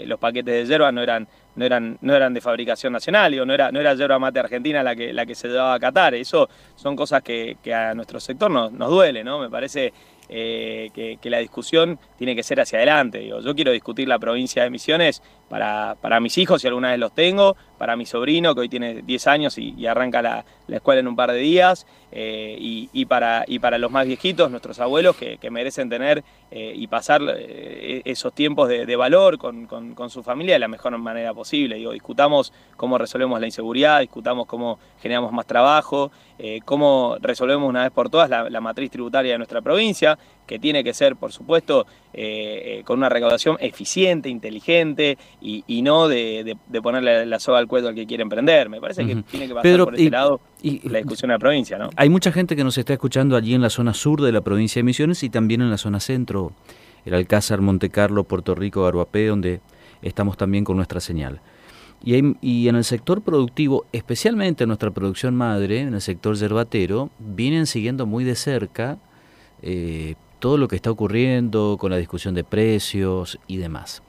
los 0.07 0.19
paquetes 0.19 0.53
de 0.53 0.67
yerba 0.67 0.91
no 0.91 1.03
eran 1.03 1.29
no 1.59 1.65
eran, 1.65 1.99
no 2.01 2.15
eran 2.15 2.33
de 2.33 2.41
fabricación 2.41 2.93
nacional, 2.93 3.33
digo, 3.33 3.45
no 3.45 3.53
era, 3.53 3.73
no 3.73 3.81
era 3.81 3.95
yerba 3.95 4.19
mate 4.19 4.39
argentina 4.39 4.83
la 4.83 4.95
que, 4.95 5.13
la 5.13 5.27
que 5.27 5.35
se 5.35 5.49
llevaba 5.49 5.75
a 5.75 5.81
Qatar. 5.81 6.15
Eso 6.15 6.49
son 6.77 6.95
cosas 6.95 7.23
que, 7.23 7.57
a 7.75 7.95
nuestro 7.95 8.21
sector 8.21 8.51
nos, 8.51 8.73
nos 8.73 8.89
duele, 8.89 9.25
¿no? 9.25 9.41
Me 9.41 9.51
parece 9.51 9.93
eh, 10.29 10.91
que, 10.95 11.31
la 11.31 11.39
discusión 11.39 11.99
tiene 12.17 12.37
que 12.37 12.45
ser 12.45 12.61
hacia 12.61 12.79
adelante. 12.79 13.19
Digo, 13.19 13.41
yo 13.41 13.55
quiero 13.57 13.73
discutir 13.73 14.07
la 14.07 14.21
provincia 14.21 14.63
de 14.63 14.71
Misiones 14.71 15.21
para, 15.49 15.97
para, 16.01 16.21
mis 16.21 16.39
hijos, 16.39 16.63
si 16.63 16.69
alguna 16.69 16.91
vez 16.91 17.01
los 17.01 17.13
tengo, 17.13 17.57
para 17.79 17.97
mi 17.97 18.05
sobrino, 18.05 18.55
que 18.55 18.63
hoy 18.63 18.69
tiene 18.69 19.03
10 19.03 19.27
años 19.29 19.57
y, 19.57 19.87
arranca 19.87 20.21
la, 20.21 20.45
escuela 20.69 21.01
en 21.01 21.09
un 21.09 21.17
par 21.17 21.33
de 21.33 21.39
días, 21.39 21.87
eh, 22.11 22.57
y, 22.59 23.05
para, 23.07 23.45
y 23.47 23.59
para 23.59 23.79
los 23.79 23.91
más 23.91 24.07
viejitos, 24.07 24.51
nuestros 24.51 24.81
abuelos, 24.81 25.17
que, 25.17 25.39
merecen 25.51 25.89
tener 25.89 26.25
eh, 26.51 26.73
y 26.75 26.87
pasar 26.89 27.23
esos 28.05 28.35
tiempos 28.35 28.69
de, 28.69 28.97
valor 28.97 29.39
con, 29.39 29.67
con, 29.67 30.11
su 30.11 30.23
familia 30.23 30.57
de 30.57 30.59
la 30.59 30.69
mejor 30.69 30.97
manera 30.99 31.33
posible. 31.33 31.77
Digo, 31.77 31.93
discutamos 31.93 32.53
cómo 32.77 32.99
resolvemos 32.99 33.41
la 33.41 33.47
inseguridad, 33.47 34.01
discutamos 34.01 34.47
cómo 34.47 34.79
generamos 35.01 35.33
más 35.33 35.47
trabajo, 35.47 36.11
cómo 36.65 37.17
resolvemos 37.21 37.69
una 37.69 37.85
vez 37.85 37.93
por 37.93 38.11
todas 38.11 38.29
la 38.29 38.61
matriz 38.61 38.91
tributaria 38.91 39.33
de 39.33 39.39
nuestra 39.39 39.63
provincia, 39.63 40.19
que 40.49 40.59
tiene 40.59 40.83
que 40.83 40.95
ser, 40.95 41.15
por 41.15 41.31
supuesto, 41.31 41.87
eh, 42.15 42.79
eh, 42.79 42.83
con 42.85 42.99
una 42.99 43.09
recaudación 43.09 43.59
eficiente, 43.61 44.29
inteligente 44.31 45.19
y, 45.41 45.83
no 45.83 46.09
de, 46.09 46.57
ponerle 46.83 47.27
la 47.27 47.39
soga 47.39 47.59
al 47.59 47.69
cuello 47.69 47.89
al 47.89 47.95
que 47.95 48.07
quiere 48.07 48.23
emprender. 48.23 48.69
Me 48.69 48.81
parece 48.81 49.07
que 49.07 49.17
tiene 49.31 49.47
que 49.47 49.55
pasar 49.55 49.85
por 49.85 49.95
ese 49.95 50.11
lado 50.11 50.41
la 50.63 50.99
discusión 50.99 51.29
de 51.29 51.35
la 51.35 51.39
provincia. 51.39 51.79
¿no? 51.79 51.91
Hay 51.95 52.09
mucha 52.09 52.33
gente 52.33 52.57
que 52.57 52.65
nos 52.65 52.77
está 52.79 52.95
escuchando 52.95 53.37
allí 53.37 53.55
en 53.55 53.61
la 53.61 53.71
zona 53.71 53.95
sur 53.95 54.23
de 54.23 54.33
la 54.33 54.41
provincia 54.41 54.81
de 54.81 54.85
Misiones 54.85 55.23
y 55.23 55.29
también 55.29 55.61
en 55.61 55.71
la 55.71 55.79
zona 55.79 56.01
centro, 56.01 56.53
el 57.05 57.15
Alcázar, 57.15 57.61
Monte 57.61 57.91
Carlo, 57.91 58.25
Puerto 58.25 58.55
Rico, 58.55 58.83
Garguapé, 58.83 59.27
donde 59.27 59.61
estamos 60.01 60.39
también 60.39 60.65
con 60.65 60.77
nuestra 60.77 61.01
señal. 61.01 61.41
Y, 62.03 62.37
y, 62.41 62.69
en 62.69 62.77
el 62.77 62.85
sector 62.85 63.23
productivo, 63.23 63.85
especialmente 63.93 64.65
en 64.65 64.69
nuestra 64.69 64.93
producción 64.93 65.35
madre, 65.35 65.81
en 65.81 65.95
el 65.95 66.01
sector 66.01 66.37
yerbatero, 66.37 67.11
vienen 67.19 67.67
siguiendo 67.67 68.07
muy 68.07 68.23
de 68.23 68.37
cerca 68.37 68.99
eh, 69.63 70.15
todo 70.39 70.57
lo 70.57 70.69
que 70.69 70.77
está 70.77 70.91
ocurriendo 70.91 71.77
con 71.79 71.91
la 71.91 71.97
discusión 71.97 72.35
de 72.35 72.45
precios 72.45 73.39
y 73.47 73.57
demás. 73.57 74.03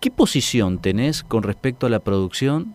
¿Qué 0.00 0.10
posición 0.10 0.78
tenés 0.78 1.22
con 1.22 1.42
respecto 1.42 1.86
a 1.86 1.90
la 1.90 2.00
producción, 2.00 2.74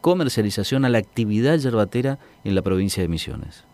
comercialización, 0.00 0.84
a 0.84 0.88
la 0.88 0.98
actividad 0.98 1.58
yerbatera 1.58 2.18
en 2.44 2.54
la 2.54 2.62
provincia 2.62 3.02
de 3.02 3.08
Misiones? 3.08 3.64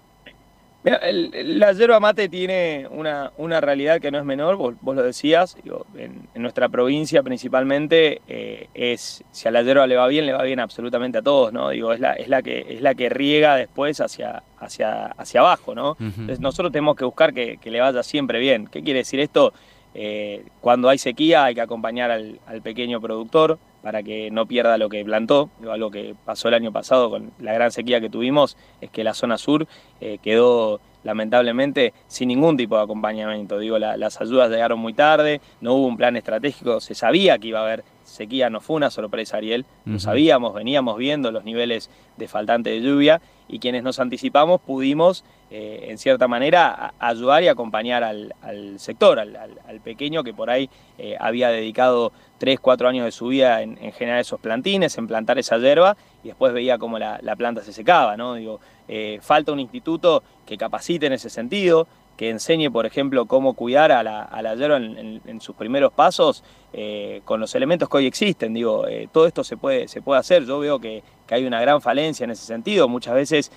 La 0.85 1.73
yerba 1.73 1.99
mate 1.99 2.29
tiene 2.29 2.87
una, 2.91 3.33
una, 3.39 3.61
realidad 3.63 4.01
que 4.01 4.11
no 4.11 4.19
es 4.19 4.25
menor, 4.25 4.57
vos, 4.57 4.75
lo 4.83 5.03
decías, 5.03 5.57
en, 5.97 6.29
nuestra 6.35 6.69
provincia 6.69 7.23
principalmente 7.23 8.21
eh, 8.29 8.69
es, 8.75 9.25
si 9.31 9.49
a 9.49 9.51
la 9.51 9.63
yerba 9.63 9.87
le 9.87 9.97
va 9.97 10.07
bien, 10.09 10.27
le 10.27 10.35
va 10.35 10.43
bien 10.43 10.61
absolutamente 10.61 11.19
a 11.19 11.23
todos, 11.23 11.55
¿no? 11.55 11.71
Digo, 11.71 11.95
es 11.95 12.01
la, 12.01 12.13
es 12.13 12.29
la, 12.29 12.43
que, 12.43 12.67
es 12.69 12.83
la 12.83 12.95
que 12.95 13.09
riega 13.09 13.57
después 13.57 13.99
hacia, 14.03 14.43
hacia, 14.59 15.07
hacia 15.07 15.41
abajo, 15.41 15.75
¿no? 15.75 15.97
Entonces 15.99 16.41
nosotros 16.41 16.71
tenemos 16.71 16.97
que 16.97 17.07
buscar 17.07 17.33
que, 17.33 17.59
le 17.65 17.81
vaya 17.81 18.03
siempre 18.03 18.39
bien. 18.39 18.67
¿Qué 18.67 18.83
quiere 18.83 19.01
decir 19.01 19.21
esto? 19.21 19.55
Eh, 19.95 20.45
cuando 20.61 20.89
hay 20.89 20.99
sequía 20.99 21.45
hay 21.45 21.55
que 21.55 21.61
acompañar 21.61 22.11
al, 22.11 22.41
pequeño 22.63 23.01
productor 23.01 23.59
para 23.83 24.03
que 24.03 24.31
no 24.31 24.47
pierda 24.47 24.77
lo 24.77 24.89
que 24.89 25.05
plantó. 25.05 25.51
Algo 25.71 25.91
que 25.91 26.15
pasó 26.25 26.49
el 26.49 26.55
año 26.55 26.73
pasado 26.73 27.11
con 27.11 27.33
la 27.39 27.53
gran 27.53 27.71
sequía 27.71 28.01
que 28.01 28.11
tuvimos 28.11 28.57
es 28.81 28.91
que 28.91 29.05
la 29.05 29.15
zona 29.15 29.39
sur 29.39 29.67
eh, 30.01 30.19
quedó 30.23 30.81
lamentablemente 31.05 31.93
sin 32.09 32.29
ningún 32.29 32.57
tipo 32.57 32.77
de 32.77 32.83
acompañamiento. 32.83 33.59
Digo, 33.59 33.79
las 33.79 34.21
ayudas 34.21 34.51
llegaron 34.51 34.79
muy 34.79 34.95
tarde, 34.95 35.41
no 35.61 35.75
hubo 35.75 35.87
un 35.87 35.97
plan 35.97 36.17
estratégico, 36.17 36.81
se 36.81 36.95
sabía 36.95 37.39
que 37.39 37.49
iba 37.49 37.61
a 37.61 37.65
haber 37.65 37.85
sequía, 38.05 38.51
no 38.51 38.61
fue 38.61 38.77
una 38.77 38.91
sorpresa, 38.91 39.39
Ariel, 39.39 39.65
lo 39.85 39.99
sabíamos, 39.99 40.55
veníamos 40.55 40.97
viendo 40.97 41.33
los 41.33 41.45
niveles 41.45 41.91
de 42.17 42.29
faltante 42.29 42.71
de 42.71 42.81
lluvia 42.81 43.21
y 43.49 43.59
quienes 43.59 43.83
nos 43.83 43.99
anticipamos 43.99 44.61
pudimos, 44.61 45.25
eh, 45.51 45.87
en 45.89 45.99
cierta 45.99 46.29
manera, 46.29 46.95
ayudar 46.99 47.43
y 47.43 47.49
acompañar 47.49 48.03
al, 48.03 48.33
sector, 48.79 49.19
al, 49.19 49.81
pequeño 49.83 50.25
que 50.25 50.33
por 50.33 50.51
ahí 50.51 50.71
eh, 50.99 51.17
había 51.19 51.49
dedicado 51.49 52.13
3, 52.39 52.59
4 52.61 52.89
años 52.89 53.05
de 53.05 53.13
su 53.13 53.29
vida 53.29 53.63
en, 53.63 53.77
generar 53.93 54.21
esos 54.21 54.41
plantines, 54.41 54.97
en 54.97 55.07
plantar 55.07 55.39
esa 55.39 55.59
hierba 55.59 55.97
y 56.23 56.29
después 56.29 56.53
veía 56.53 56.79
cómo 56.79 56.99
la, 56.99 57.37
planta 57.37 57.63
se 57.63 57.73
secaba, 57.73 58.17
¿no? 58.17 58.35
Digo, 58.35 58.61
eh, 58.89 59.19
falta 59.21 59.53
un 59.53 59.61
instituto 59.61 60.23
que 60.47 60.57
capacite 60.57 61.07
en 61.07 61.13
ese 61.15 61.31
sentido, 61.31 61.87
que 62.17 62.31
enseñe, 62.31 62.71
por 62.71 62.87
ejemplo, 62.87 63.27
cómo 63.27 63.55
cuidar 63.55 63.93
a 63.93 64.03
la, 64.03 64.23
a 64.23 64.55
hierba 64.55 64.77
en, 64.77 65.41
sus 65.41 65.57
primeros 65.57 65.93
pasos 65.93 66.45
eh, 66.73 67.23
con 67.25 67.41
los 67.41 67.55
elementos 67.55 67.89
que 67.89 67.97
hoy 67.97 68.07
existen. 68.07 68.55
Digo, 68.55 68.87
eh, 68.87 69.09
todo 69.13 69.27
esto 69.27 69.45
se 69.45 69.57
puede, 69.57 69.89
se 69.89 70.03
puede 70.03 70.21
hacer. 70.21 70.45
Yo 70.45 70.59
veo 70.59 70.79
que, 70.79 71.03
que, 71.27 71.35
hay 71.35 71.45
una 71.45 71.61
gran 71.61 71.81
falencia 71.81 72.25
en 72.25 72.31
ese 72.31 72.47
sentido. 72.47 72.89
Muchas 72.89 73.15
veces 73.15 73.53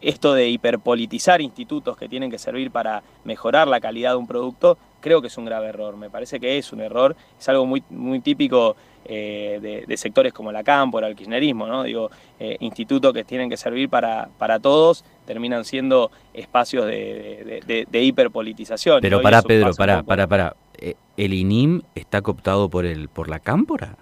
esto 0.00 0.34
de 0.34 0.48
hiperpolitizar 0.48 1.40
institutos 1.40 1.96
que 1.96 2.08
tienen 2.08 2.30
que 2.30 2.38
servir 2.38 2.70
para 2.70 3.02
mejorar 3.24 3.66
la 3.66 3.80
calidad 3.80 4.10
de 4.10 4.16
un 4.16 4.28
producto 4.28 4.78
creo 5.02 5.20
que 5.20 5.26
es 5.26 5.36
un 5.36 5.44
grave 5.44 5.68
error, 5.68 5.96
me 5.98 6.08
parece 6.08 6.40
que 6.40 6.56
es 6.56 6.72
un 6.72 6.80
error, 6.80 7.14
es 7.38 7.48
algo 7.50 7.66
muy, 7.66 7.82
muy 7.90 8.20
típico 8.20 8.76
eh, 9.04 9.84
de, 9.86 9.96
sectores 9.96 10.32
como 10.32 10.50
la 10.52 10.62
cámpora, 10.62 11.08
el 11.08 11.16
kirchnerismo, 11.16 11.66
¿no? 11.66 11.82
Digo, 11.82 12.10
eh, 12.40 12.56
institutos 12.60 13.12
que 13.12 13.24
tienen 13.24 13.50
que 13.50 13.56
servir 13.56 13.88
para, 13.88 14.28
para 14.38 14.60
todos 14.60 15.04
terminan 15.26 15.64
siendo 15.64 16.10
espacios 16.32 16.86
de, 16.86 17.86
hiperpolitización. 17.92 19.00
Pero 19.02 19.20
para 19.20 19.42
Pedro, 19.42 19.74
para, 19.74 20.02
para, 20.02 20.26
para, 20.26 20.56
eh, 20.78 20.94
¿el 21.16 21.34
INIM 21.34 21.82
está 21.94 22.22
cooptado 22.22 22.68
por 22.68 22.86
el 22.86 23.08
por 23.08 23.28
la 23.28 23.40
cámpora? 23.40 23.96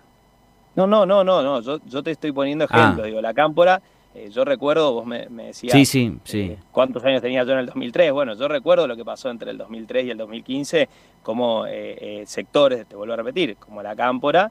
No, 0.76 0.86
no, 0.86 1.04
no, 1.06 1.24
no, 1.24 1.42
no, 1.42 1.60
yo, 1.60 1.80
yo 1.86 2.02
te 2.02 2.10
estoy 2.10 2.32
poniendo 2.32 2.66
ejemplo, 2.66 3.02
ah. 3.02 3.06
digo, 3.06 3.20
la 3.20 3.34
cámpora 3.34 3.82
eh, 4.14 4.28
yo 4.30 4.44
recuerdo, 4.44 4.92
vos 4.92 5.06
me, 5.06 5.26
decías 5.28 5.72
sí, 5.72 5.84
sí, 5.84 6.18
sí. 6.24 6.40
Eh, 6.40 6.58
cuántos 6.72 7.04
años 7.04 7.22
tenía 7.22 7.44
yo 7.44 7.52
en 7.52 7.60
el 7.60 7.66
2003. 7.66 8.12
Bueno, 8.12 8.34
yo 8.34 8.48
recuerdo 8.48 8.86
lo 8.86 8.96
que 8.96 9.04
pasó 9.04 9.30
entre 9.30 9.50
el 9.50 9.58
2003 9.58 10.06
y 10.06 10.10
el 10.10 10.18
2015, 10.18 10.88
como 11.22 11.64
eh, 11.68 12.24
sectores, 12.26 12.86
te 12.86 12.96
vuelvo 12.96 13.14
a 13.14 13.16
repetir, 13.16 13.56
como 13.56 13.82
la 13.82 13.94
Cámpora, 13.94 14.50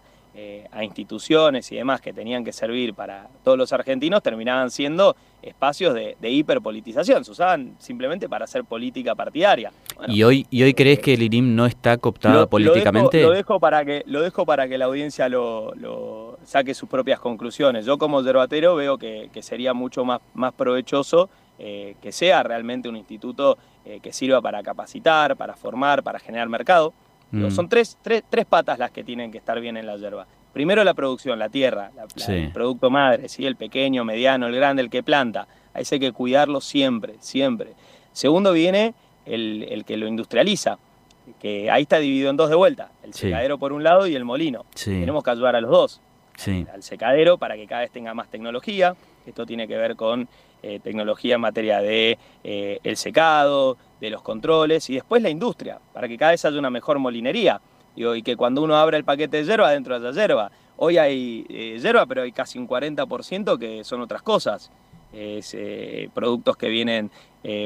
a 0.71 0.83
instituciones 0.83 1.71
y 1.71 1.75
demás 1.75 2.01
que 2.01 2.13
tenían 2.13 2.43
que 2.43 2.53
servir 2.53 2.93
para 2.93 3.27
todos 3.43 3.57
los 3.57 3.73
argentinos, 3.73 4.21
terminaban 4.21 4.71
siendo 4.71 5.15
espacios 5.41 5.93
de, 5.93 6.15
hiperpolitización. 6.21 7.23
Se 7.23 7.31
usaban 7.31 7.75
simplemente 7.79 8.27
para 8.27 8.45
hacer 8.45 8.63
política 8.63 9.15
partidaria. 9.15 9.71
¿Y, 10.07 10.23
hoy, 10.23 10.45
¿Y 10.49 10.63
hoy 10.63 10.73
crees 10.73 10.99
que 10.99 11.13
el 11.13 11.23
IRIM 11.23 11.55
no 11.55 11.65
está 11.65 11.97
cooptado 11.97 12.47
políticamente? 12.49 13.21
Lo 13.21 13.31
dejo, 13.31 13.59
para 13.59 13.83
que, 13.85 14.03
lo 14.05 14.21
dejo 14.21 14.45
para 14.45 14.67
que 14.67 14.77
la 14.77 14.85
audiencia 14.85 15.29
lo 15.29 15.73
saque 16.49 16.73
sus 16.73 16.89
propias 16.89 17.19
conclusiones. 17.19 17.85
Yo 17.85 17.97
como 17.97 18.17
observatero 18.17 18.75
veo 18.75 18.97
que, 18.97 19.29
sería 19.41 19.73
mucho 19.73 20.03
más, 20.05 20.21
más 20.33 20.53
provechoso 20.53 21.29
eh, 21.57 21.95
que 22.01 22.11
sea 22.11 22.43
realmente 22.43 22.89
un 22.89 22.95
instituto 22.95 23.57
eh, 23.85 23.99
que 24.01 24.13
sirva 24.13 24.41
para 24.41 24.63
capacitar, 24.63 25.35
para 25.35 25.55
formar, 25.55 26.03
para 26.03 26.19
generar 26.19 26.49
mercado. 26.49 26.93
Mm. 27.31 27.49
Son 27.51 27.69
tres, 27.69 27.97
tres, 28.01 28.23
tres, 28.29 28.45
patas 28.45 28.79
las 28.79 28.91
que 28.91 29.03
tienen 29.03 29.31
que 29.31 29.37
estar 29.37 29.59
bien 29.59 29.77
en 29.77 29.85
la 29.85 29.97
yerba. 29.97 30.25
Primero 30.53 30.83
la 30.83 30.93
producción, 30.93 31.37
la 31.37 31.49
tierra, 31.49 31.91
el 32.27 32.51
producto 32.51 32.89
madre, 32.89 33.29
¿sí? 33.29 33.45
el 33.45 33.55
pequeño, 33.55 34.03
mediano, 34.03 34.47
el 34.47 34.55
grande, 34.55 34.81
el 34.81 34.89
que 34.89 35.03
planta. 35.03 35.47
A 35.73 35.81
ese 35.81 35.95
hay 35.95 35.99
que 35.99 36.11
cuidarlo 36.11 36.59
siempre, 36.59 37.15
siempre. 37.19 37.73
Segundo 38.13 38.51
viene 38.51 38.95
el, 39.25 39.83
que 39.85 39.95
lo 39.95 40.07
industrializa, 40.07 40.79
que 41.39 41.69
ahí 41.69 41.83
está 41.83 41.99
dividido 41.99 42.31
en 42.31 42.37
dos 42.37 42.49
de 42.49 42.55
vuelta, 42.55 42.89
el 43.03 43.13
secadero 43.13 43.59
por 43.59 43.73
un 43.73 43.83
lado 43.83 44.07
y 44.07 44.15
el 44.15 44.25
molino. 44.25 44.65
Tenemos 44.83 45.23
que 45.23 45.29
ayudar 45.29 45.55
a 45.55 45.61
los 45.61 45.69
dos 45.69 46.01
al 46.71 46.83
secadero 46.83 47.37
para 47.37 47.55
que 47.55 47.67
cada 47.67 47.81
vez 47.81 47.91
tenga 47.91 48.13
más 48.13 48.29
tecnología. 48.29 48.95
Esto 49.25 49.45
tiene 49.45 49.67
que 49.67 49.77
ver 49.77 49.95
con 49.95 50.27
eh, 50.61 50.81
tecnología 50.83 51.35
en 51.35 51.41
materia 51.41 51.79
de 51.79 52.17
eh, 52.43 52.79
el 52.83 52.97
secado, 52.97 53.77
de 54.01 54.09
los 54.09 54.21
controles 54.21 54.89
y 54.89 54.95
después 54.95 55.21
la 55.21 55.29
industria, 55.29 55.79
para 55.93 56.07
que 56.09 56.17
cada 56.17 56.31
vez 56.31 56.43
haya 56.43 56.59
una 56.59 56.69
mejor 56.69 56.99
molinería. 56.99 57.61
y 57.95 58.21
que 58.23 58.35
cuando 58.35 58.61
uno 58.61 58.75
abre 58.75 58.97
el 58.97 59.05
paquete 59.05 59.37
de 59.37 59.45
hierba, 59.45 59.71
dentro 59.71 59.95
haya 59.95 60.11
hierba. 60.11 60.51
Hoy 60.75 60.97
hay 60.97 61.45
eh, 61.49 61.79
hierba, 61.81 62.05
pero 62.05 62.23
hay 62.23 62.33
casi 62.33 62.59
un 62.59 62.67
40% 62.67 63.57
que 63.57 63.83
son 63.85 64.01
otras 64.01 64.21
cosas. 64.21 64.69
es 65.13 65.55
productos 66.13 66.57
que 66.57 66.67
vienen, 66.67 67.09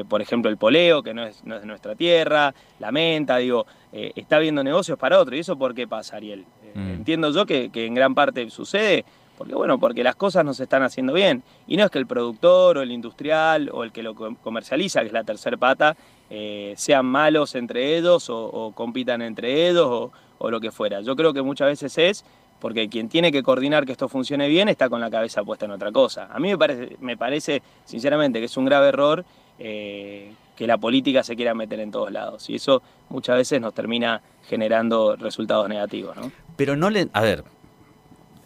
por 0.08 0.22
ejemplo, 0.22 0.50
el 0.50 0.56
poleo, 0.56 1.02
que 1.02 1.14
no 1.14 1.24
es, 1.24 1.42
de 1.44 1.66
nuestra 1.66 1.94
tierra, 1.94 2.54
la 2.78 2.90
menta, 2.92 3.38
digo, 3.38 3.66
está 3.92 4.38
viendo 4.38 4.62
negocios 4.62 4.98
para 4.98 5.20
otro. 5.20 5.36
¿Y 5.36 5.40
eso 5.40 5.56
por 5.56 5.74
qué 5.74 5.86
pasa, 5.86 6.16
Ariel? 6.16 6.44
Mm. 6.74 6.90
Entiendo 6.90 7.30
yo 7.32 7.44
que, 7.44 7.70
que 7.70 7.86
en 7.86 7.94
gran 7.94 8.14
parte 8.14 8.48
sucede 8.50 9.04
porque 9.36 9.54
bueno, 9.54 9.78
porque 9.78 10.04
las 10.04 10.16
cosas 10.16 10.44
no 10.44 10.54
se 10.54 10.64
están 10.64 10.82
haciendo 10.82 11.12
bien. 11.12 11.42
Y 11.66 11.76
no 11.76 11.84
es 11.84 11.90
que 11.90 11.98
el 11.98 12.06
productor 12.06 12.78
o 12.78 12.82
el 12.82 12.92
industrial 12.92 13.70
o 13.72 13.84
el 13.84 13.92
que 13.92 14.02
lo 14.02 14.14
comercializa, 14.14 15.00
que 15.00 15.08
es 15.08 15.12
la 15.12 15.24
tercera 15.24 15.56
pata, 15.56 15.96
eh, 16.30 16.74
sean 16.76 17.06
malos 17.06 17.54
entre 17.54 17.96
ellos 17.96 18.28
o, 18.30 18.72
compitan 18.74 19.22
entre 19.22 19.68
ellos 19.68 20.10
o, 20.38 20.50
lo 20.50 20.60
que 20.60 20.70
fuera. 20.70 21.00
Yo 21.00 21.16
creo 21.16 21.32
que 21.32 21.42
muchas 21.42 21.68
veces 21.68 21.96
es 21.98 22.24
porque 22.60 22.88
quien 22.88 23.08
tiene 23.08 23.32
que 23.32 23.42
coordinar 23.42 23.86
que 23.86 23.92
esto 23.92 24.08
funcione 24.08 24.48
bien 24.48 24.68
está 24.68 24.88
con 24.88 25.00
la 25.00 25.10
cabeza 25.10 25.42
puesta 25.42 25.64
en 25.64 25.72
otra 25.72 25.90
cosa. 25.90 26.28
A 26.30 26.38
mí 26.38 26.48
me 26.48 26.58
parece, 26.58 26.96
me 27.00 27.16
parece 27.16 27.62
sinceramente, 27.84 28.40
que 28.40 28.46
es 28.46 28.56
un 28.56 28.64
grave 28.66 28.88
error 28.88 29.24
eh, 29.58 30.32
que 30.56 30.66
la 30.66 30.78
política 30.78 31.22
se 31.22 31.34
quiera 31.34 31.54
meter 31.54 31.80
en 31.80 31.90
todos 31.90 32.12
lados. 32.12 32.48
Y 32.50 32.56
eso 32.56 32.82
muchas 33.08 33.36
veces 33.36 33.60
nos 33.60 33.74
termina 33.74 34.20
generando 34.48 35.16
resultados 35.16 35.68
negativos. 35.68 36.16
¿no? 36.16 36.30
Pero 36.56 36.76
no 36.76 36.90
le... 36.90 37.08
A 37.12 37.22
ver, 37.22 37.44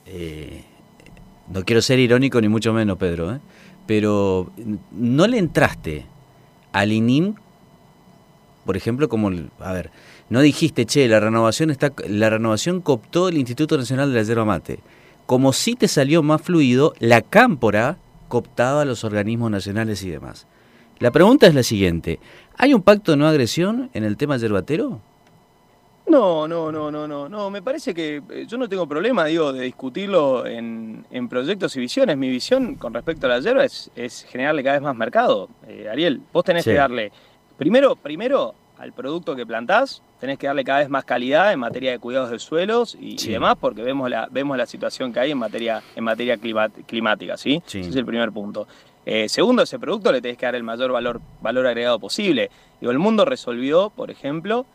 eh, 0.06 0.64
no 1.52 1.64
quiero 1.64 1.82
ser 1.82 1.98
irónico 1.98 2.40
ni 2.40 2.48
mucho 2.48 2.72
menos, 2.72 2.98
Pedro, 2.98 3.34
¿eh? 3.34 3.40
pero 3.86 4.50
¿no 4.92 5.26
le 5.26 5.38
entraste 5.38 6.06
al 6.72 6.92
INIM, 6.92 7.34
por 8.64 8.76
ejemplo, 8.76 9.08
como, 9.08 9.30
a 9.60 9.72
ver, 9.72 9.90
no 10.28 10.40
dijiste, 10.40 10.84
che, 10.84 11.08
la 11.08 11.20
renovación 11.20 11.70
está, 11.70 11.92
la 12.06 12.28
renovación 12.28 12.82
cooptó 12.82 13.28
el 13.28 13.38
Instituto 13.38 13.78
Nacional 13.78 14.12
de 14.12 14.20
la 14.20 14.26
Yerba 14.26 14.44
Mate. 14.44 14.80
Como 15.24 15.52
si 15.52 15.74
te 15.74 15.88
salió 15.88 16.22
más 16.22 16.42
fluido, 16.42 16.92
la 16.98 17.22
cámpora 17.22 17.96
cooptaba 18.28 18.82
a 18.82 18.84
los 18.84 19.04
organismos 19.04 19.50
nacionales 19.50 20.02
y 20.02 20.10
demás. 20.10 20.46
La 20.98 21.10
pregunta 21.10 21.46
es 21.46 21.54
la 21.54 21.62
siguiente, 21.62 22.18
¿hay 22.56 22.74
un 22.74 22.82
pacto 22.82 23.12
de 23.12 23.18
no 23.18 23.26
agresión 23.26 23.88
en 23.94 24.04
el 24.04 24.16
tema 24.16 24.36
yerbatero? 24.36 25.00
No, 26.08 26.48
no, 26.48 26.72
no, 26.72 26.90
no, 26.90 27.06
no, 27.06 27.28
no. 27.28 27.50
Me 27.50 27.60
parece 27.62 27.92
que 27.92 28.22
eh, 28.30 28.46
yo 28.48 28.56
no 28.56 28.68
tengo 28.68 28.86
problema, 28.86 29.26
digo, 29.26 29.52
de 29.52 29.62
discutirlo 29.62 30.46
en, 30.46 31.04
proyectos 31.28 31.76
y 31.76 31.80
visiones. 31.80 32.16
Mi 32.16 32.28
visión 32.28 32.76
con 32.76 32.94
respecto 32.94 33.26
a 33.26 33.30
la 33.30 33.40
hierba 33.40 33.64
es, 33.64 34.26
generarle 34.28 34.62
cada 34.62 34.76
vez 34.76 34.82
más 34.82 34.96
mercado. 34.96 35.48
Eh, 35.66 35.88
Ariel, 35.90 36.20
vos 36.32 36.44
tenés 36.44 36.64
que 36.64 36.74
darle, 36.74 37.12
primero, 37.56 37.96
primero 37.96 38.54
al 38.78 38.92
producto 38.92 39.34
que 39.34 39.44
plantás, 39.44 40.02
tenés 40.20 40.38
que 40.38 40.46
darle 40.46 40.64
cada 40.64 40.78
vez 40.78 40.88
más 40.88 41.04
calidad 41.04 41.52
en 41.52 41.58
materia 41.58 41.90
de 41.90 41.98
cuidados 41.98 42.30
de 42.30 42.38
suelos 42.38 42.96
y, 42.98 43.16
demás, 43.28 43.56
porque 43.60 43.82
vemos 43.82 44.08
la, 44.08 44.28
vemos 44.30 44.56
la 44.56 44.66
situación 44.66 45.12
que 45.12 45.20
hay 45.20 45.32
en 45.32 45.38
materia, 45.38 45.82
en 45.96 46.04
materia 46.04 46.38
climática, 46.38 47.36
¿sí? 47.36 47.62
Ese 47.66 47.80
es 47.80 47.96
el 47.96 48.06
primer 48.06 48.30
punto. 48.30 48.66
Eh, 49.04 49.28
segundo, 49.28 49.62
ese 49.62 49.78
producto 49.78 50.12
le 50.12 50.20
tenés 50.20 50.38
que 50.38 50.46
dar 50.46 50.54
el 50.54 50.62
mayor 50.62 50.92
valor, 50.92 51.20
valor 51.40 51.66
agregado 51.66 51.98
posible. 51.98 52.50
Digo, 52.80 52.92
el 52.92 52.98
mundo 52.98 53.24
resolvió, 53.24 53.90
por 53.90 54.10
ejemplo, 54.10 54.66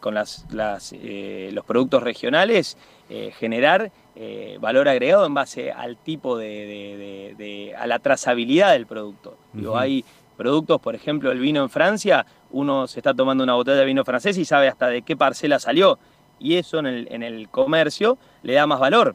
con 0.00 0.14
las, 0.14 0.44
eh, 0.92 1.50
los 1.52 1.64
productos 1.64 2.02
regionales, 2.02 2.76
eh, 3.08 3.32
generar 3.38 3.92
eh, 4.16 4.58
valor 4.60 4.88
agregado 4.88 5.24
en 5.24 5.34
base 5.34 5.70
al 5.70 5.96
tipo 5.96 6.36
de, 6.36 7.74
a 7.78 7.86
la 7.86 7.98
trazabilidad 8.00 8.72
del 8.72 8.86
producto. 8.86 9.36
hay 9.74 10.04
productos, 10.36 10.80
por 10.80 10.94
ejemplo, 10.94 11.30
el 11.30 11.38
vino 11.38 11.62
en 11.62 11.70
Francia, 11.70 12.26
uno 12.50 12.86
se 12.88 12.98
está 12.98 13.14
tomando 13.14 13.44
una 13.44 13.54
botella 13.54 13.78
de 13.78 13.84
vino 13.84 14.04
francés 14.04 14.36
y 14.36 14.44
sabe 14.44 14.68
hasta 14.68 14.88
de 14.88 15.02
qué 15.02 15.16
parcela 15.16 15.58
salió. 15.58 15.98
Y 16.38 16.56
eso 16.56 16.80
en 16.80 16.86
el, 16.86 17.08
en 17.10 17.22
el 17.22 17.48
comercio 17.48 18.18
le 18.42 18.54
da 18.54 18.66
más 18.66 18.80
valor. 18.80 19.14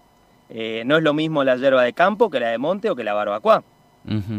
no 0.49 0.97
es 0.97 1.03
lo 1.03 1.13
mismo 1.13 1.43
la 1.43 1.57
hierba 1.57 1.83
de 1.83 1.93
campo 1.93 2.29
que 2.29 2.39
la 2.39 2.49
de 2.49 2.57
monte 2.57 2.89
o 2.89 2.95
que 2.95 3.03
la 3.03 3.13
barbacoa 3.13 3.63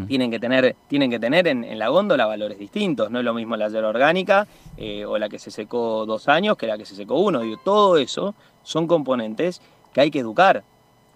tienen 0.08 0.30
que 0.30 0.40
tener, 0.40 0.74
tienen 0.88 1.10
que 1.10 1.20
tener 1.20 1.46
en, 1.46 1.78
la 1.78 1.88
góndola 1.88 2.26
valores 2.26 2.58
distintos. 2.58 3.10
No 3.10 3.20
es 3.20 3.24
lo 3.24 3.34
mismo 3.34 3.56
la 3.56 3.68
hierba 3.68 3.88
orgánica 3.88 4.46
eh, 4.76 5.04
o 5.04 5.18
la 5.18 5.28
que 5.28 5.38
se 5.38 5.50
secó 5.50 6.04
dos 6.06 6.28
años 6.28 6.56
que 6.56 6.66
la 6.66 6.76
que 6.76 6.84
se 6.84 6.94
secó 6.94 7.20
uno. 7.20 7.40
Digo, 7.40 7.60
todo 7.64 7.96
eso 7.96 8.34
son 8.62 8.86
componentes 8.86 9.60
que 9.92 10.00
hay 10.00 10.10
que 10.10 10.18
educar 10.18 10.64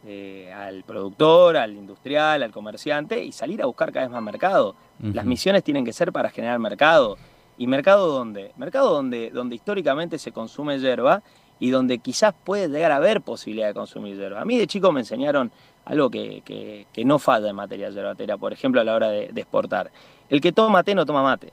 eh, 0.07 0.53
al 0.53 0.85
productor, 0.85 1.57
al 1.57 1.73
industrial, 1.73 2.43
al 2.43 2.53
comerciante 2.53 3.25
y 3.25 3.33
salir 3.33 3.63
a 3.63 3.67
buscar 3.67 3.93
cada 3.93 4.07
vez 4.07 4.13
más 4.13 4.23
mercado. 4.23 4.77
Las 5.01 5.27
misiones 5.27 5.63
tienen 5.65 5.85
que 5.85 5.93
ser 5.93 6.13
para 6.13 6.31
generar 6.31 6.59
mercado. 6.59 7.19
¿Y 7.59 7.67
mercado 7.67 8.07
dónde? 8.09 8.53
Mercado 8.57 8.95
donde, 8.95 9.31
donde 9.31 9.57
históricamente 9.57 10.19
se 10.19 10.31
consume 10.31 10.79
hierba 10.79 11.23
y 11.59 11.71
donde 11.71 11.99
quizás 11.99 12.35
puede 12.45 12.69
llegar 12.69 12.93
a 12.93 12.97
haber 12.97 13.23
posibilidad 13.23 13.69
de 13.69 13.75
consumir 13.75 14.17
hierba. 14.17 14.41
A 14.41 14.45
mí 14.45 14.59
de 14.59 14.67
chico 14.67 14.93
me 14.93 15.01
enseñaron 15.01 15.51
algo 15.87 16.11
que, 16.11 16.87
no 17.05 17.19
falla 17.19 17.49
en 17.49 17.57
materia 17.57 17.89
yerbatera, 17.91 18.37
por 18.37 18.53
ejemplo, 18.53 18.81
a 18.81 18.85
la 18.85 18.95
hora 18.95 19.09
de, 19.09 19.31
exportar. 19.37 19.91
El 20.29 20.41
que 20.41 20.53
toma 20.53 20.83
té 20.83 20.95
no 20.95 21.07
toma 21.07 21.23
mate. 21.23 21.53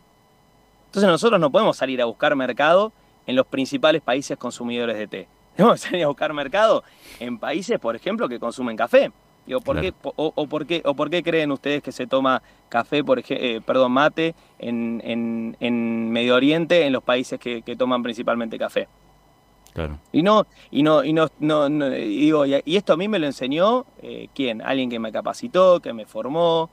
Entonces 0.88 1.10
nosotros 1.10 1.40
no 1.40 1.52
podemos 1.52 1.78
salir 1.78 2.02
a 2.02 2.06
buscar 2.06 2.36
mercado 2.36 2.92
en 3.28 3.36
los 3.36 3.46
principales 3.46 4.02
países 4.02 4.38
consumidores 4.38 4.98
de 4.98 5.08
té. 5.08 5.28
Tenemos 5.56 5.80
que 5.80 5.90
salir 5.90 6.04
a 6.04 6.08
buscar 6.08 6.34
mercado 6.34 6.84
en 7.20 7.38
países, 7.38 7.80
por 7.80 7.96
ejemplo, 7.96 8.28
que 8.28 8.40
consumen 8.40 8.76
café. 8.76 9.12
¿por 9.64 9.80
qué, 9.80 9.94
o, 10.02 10.48
por 10.48 10.66
qué, 10.66 10.82
¿O 10.86 10.96
por 10.96 11.10
qué 11.10 11.22
creen 11.22 11.52
ustedes 11.52 11.84
que 11.84 11.92
se 11.92 12.08
toma 12.08 12.42
café, 12.70 13.04
por 13.04 13.22
eh, 13.28 13.62
perdón, 13.64 13.92
mate 13.92 14.34
en, 14.58 16.12
Medio 16.12 16.36
Oriente, 16.36 16.86
en 16.86 16.94
los 16.94 17.04
países 17.04 17.40
que 17.40 17.76
toman 17.78 18.02
principalmente 18.02 18.58
café? 18.58 18.88
Y 20.12 20.22
no, 20.22 20.46
y 20.72 20.84
no, 20.84 21.04
y 21.04 21.14
no, 21.14 21.30
no, 21.40 21.90
digo, 21.90 22.46
y, 22.46 22.62
esto 22.66 22.94
a 22.94 22.98
mí 22.98 23.08
me 23.08 23.18
lo 23.20 23.26
enseñó 23.26 23.86
eh, 24.02 24.28
quién, 24.34 24.62
alguien 24.62 24.90
que 24.90 25.00
me 25.00 25.12
capacitó, 25.12 25.80
que 25.80 25.94
me 25.94 26.06
formó, 26.06 26.70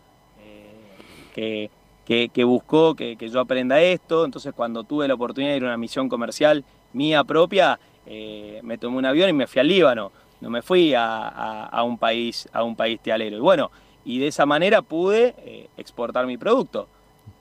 eh, 1.34 1.70
que, 2.04 2.44
buscó 2.44 2.94
que, 2.94 3.16
yo 3.16 3.40
aprenda 3.40 3.80
esto. 3.80 4.24
Entonces 4.24 4.52
cuando 4.54 4.84
tuve 4.84 5.08
la 5.08 5.14
oportunidad 5.14 5.52
de 5.52 5.56
ir 5.58 5.64
a 5.64 5.68
una 5.68 5.76
misión 5.76 6.08
comercial 6.08 6.64
mía 6.92 7.24
propia, 7.24 7.78
eh, 8.06 8.60
me 8.62 8.76
tomé 8.76 8.98
un 8.98 9.06
avión 9.06 9.30
y 9.30 9.32
me 9.32 9.46
fui 9.46 9.60
al 9.60 9.68
Líbano. 9.68 10.12
No 10.40 10.50
me 10.50 10.62
fui 10.62 10.94
a, 10.96 11.82
un 11.84 11.98
país, 11.98 12.48
a 12.52 12.62
un 12.62 12.74
país 12.74 12.98
tealero. 13.00 13.36
Y 13.36 13.40
bueno, 13.40 13.70
y 14.04 14.18
de 14.18 14.26
esa 14.28 14.46
manera 14.46 14.82
pude 14.82 15.68
exportar 15.76 16.26
mi 16.26 16.38
producto. 16.38 16.88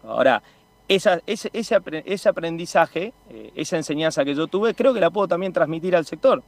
Ahora, 0.04 0.42
ese, 0.90 1.22
ese, 1.54 2.30
aprendizaje, 2.30 3.14
eh, 3.30 3.52
esa 3.56 3.78
enseñanza 3.78 4.26
que 4.26 4.34
yo 4.34 4.48
tuve, 4.48 4.74
creo 4.74 4.94
que 4.94 5.00
la 5.00 5.12
puedo 5.12 5.28
también 5.28 5.54
transmitir 5.54 5.96
al 5.96 6.06
sector. 6.06 6.44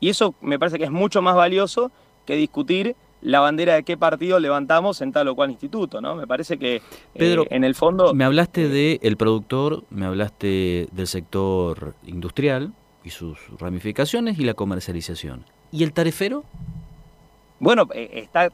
Y 0.00 0.10
eso 0.10 0.34
me 0.40 0.58
parece 0.58 0.78
que 0.78 0.84
es 0.84 0.90
mucho 0.90 1.22
más 1.22 1.34
valioso 1.34 1.90
que 2.26 2.36
discutir 2.36 2.94
la 3.22 3.40
bandera 3.40 3.74
de 3.74 3.82
qué 3.82 3.96
partido 3.96 4.38
levantamos 4.38 5.00
en 5.00 5.12
tal 5.12 5.28
o 5.28 5.34
cual 5.34 5.50
instituto, 5.50 6.00
¿no? 6.00 6.14
Me 6.14 6.26
parece 6.26 6.58
que 6.58 6.76
eh, 6.76 6.82
Pedro, 7.14 7.46
en 7.50 7.64
el 7.64 7.74
fondo... 7.74 8.14
Me 8.14 8.24
hablaste 8.24 8.68
del 8.68 8.98
el 9.02 9.16
productor, 9.16 9.84
me 9.90 10.06
hablaste 10.06 10.88
del 10.92 11.06
sector 11.06 11.94
industrial 12.06 12.72
y 13.04 13.10
sus 13.10 13.38
ramificaciones 13.58 14.38
y 14.38 14.44
la 14.44 14.54
comercialización. 14.54 15.44
¿Y 15.72 15.84
el 15.84 15.92
tarifero? 15.92 16.44
Bueno, 17.60 17.86
eh, 17.94 18.08
está 18.14 18.50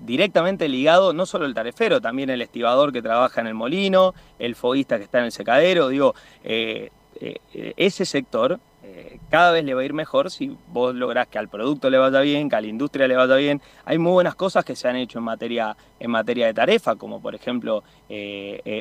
directamente 0.00 0.68
ligado 0.68 1.12
no 1.12 1.26
solo 1.26 1.46
el 1.46 1.54
tarefero, 1.54 2.00
también 2.00 2.28
el 2.28 2.42
estibador 2.42 2.92
que 2.92 3.00
trabaja 3.00 3.40
en 3.40 3.46
el 3.46 3.54
molino, 3.54 4.14
el 4.40 4.56
foguista 4.56 4.98
que 4.98 5.04
está 5.04 5.20
en 5.20 5.26
el 5.26 5.32
secadero, 5.32 5.88
digo, 5.88 6.14
eh, 6.44 6.90
eh, 7.20 7.38
ese 7.76 8.04
sector 8.04 8.60
cada 9.30 9.52
vez 9.52 9.64
le 9.64 9.74
va 9.74 9.82
a 9.82 9.84
ir 9.84 9.92
mejor 9.92 10.30
si 10.30 10.56
vos 10.68 10.94
lográs 10.94 11.28
que 11.28 11.38
al 11.38 11.48
producto 11.48 11.90
le 11.90 11.98
vaya 11.98 12.20
bien, 12.20 12.48
que 12.48 12.56
a 12.56 12.60
la 12.60 12.66
industria 12.66 13.06
le 13.06 13.14
vaya 13.14 13.36
bien. 13.36 13.60
Hay 13.84 13.98
muy 13.98 14.12
buenas 14.12 14.34
cosas 14.34 14.64
que 14.64 14.74
se 14.74 14.88
han 14.88 14.96
hecho 14.96 15.18
en 15.18 15.24
materia, 15.24 15.76
en 16.00 16.10
materia 16.10 16.46
de 16.46 16.54
tarifa, 16.54 16.96
como 16.96 17.20
por 17.20 17.34
ejemplo 17.34 17.84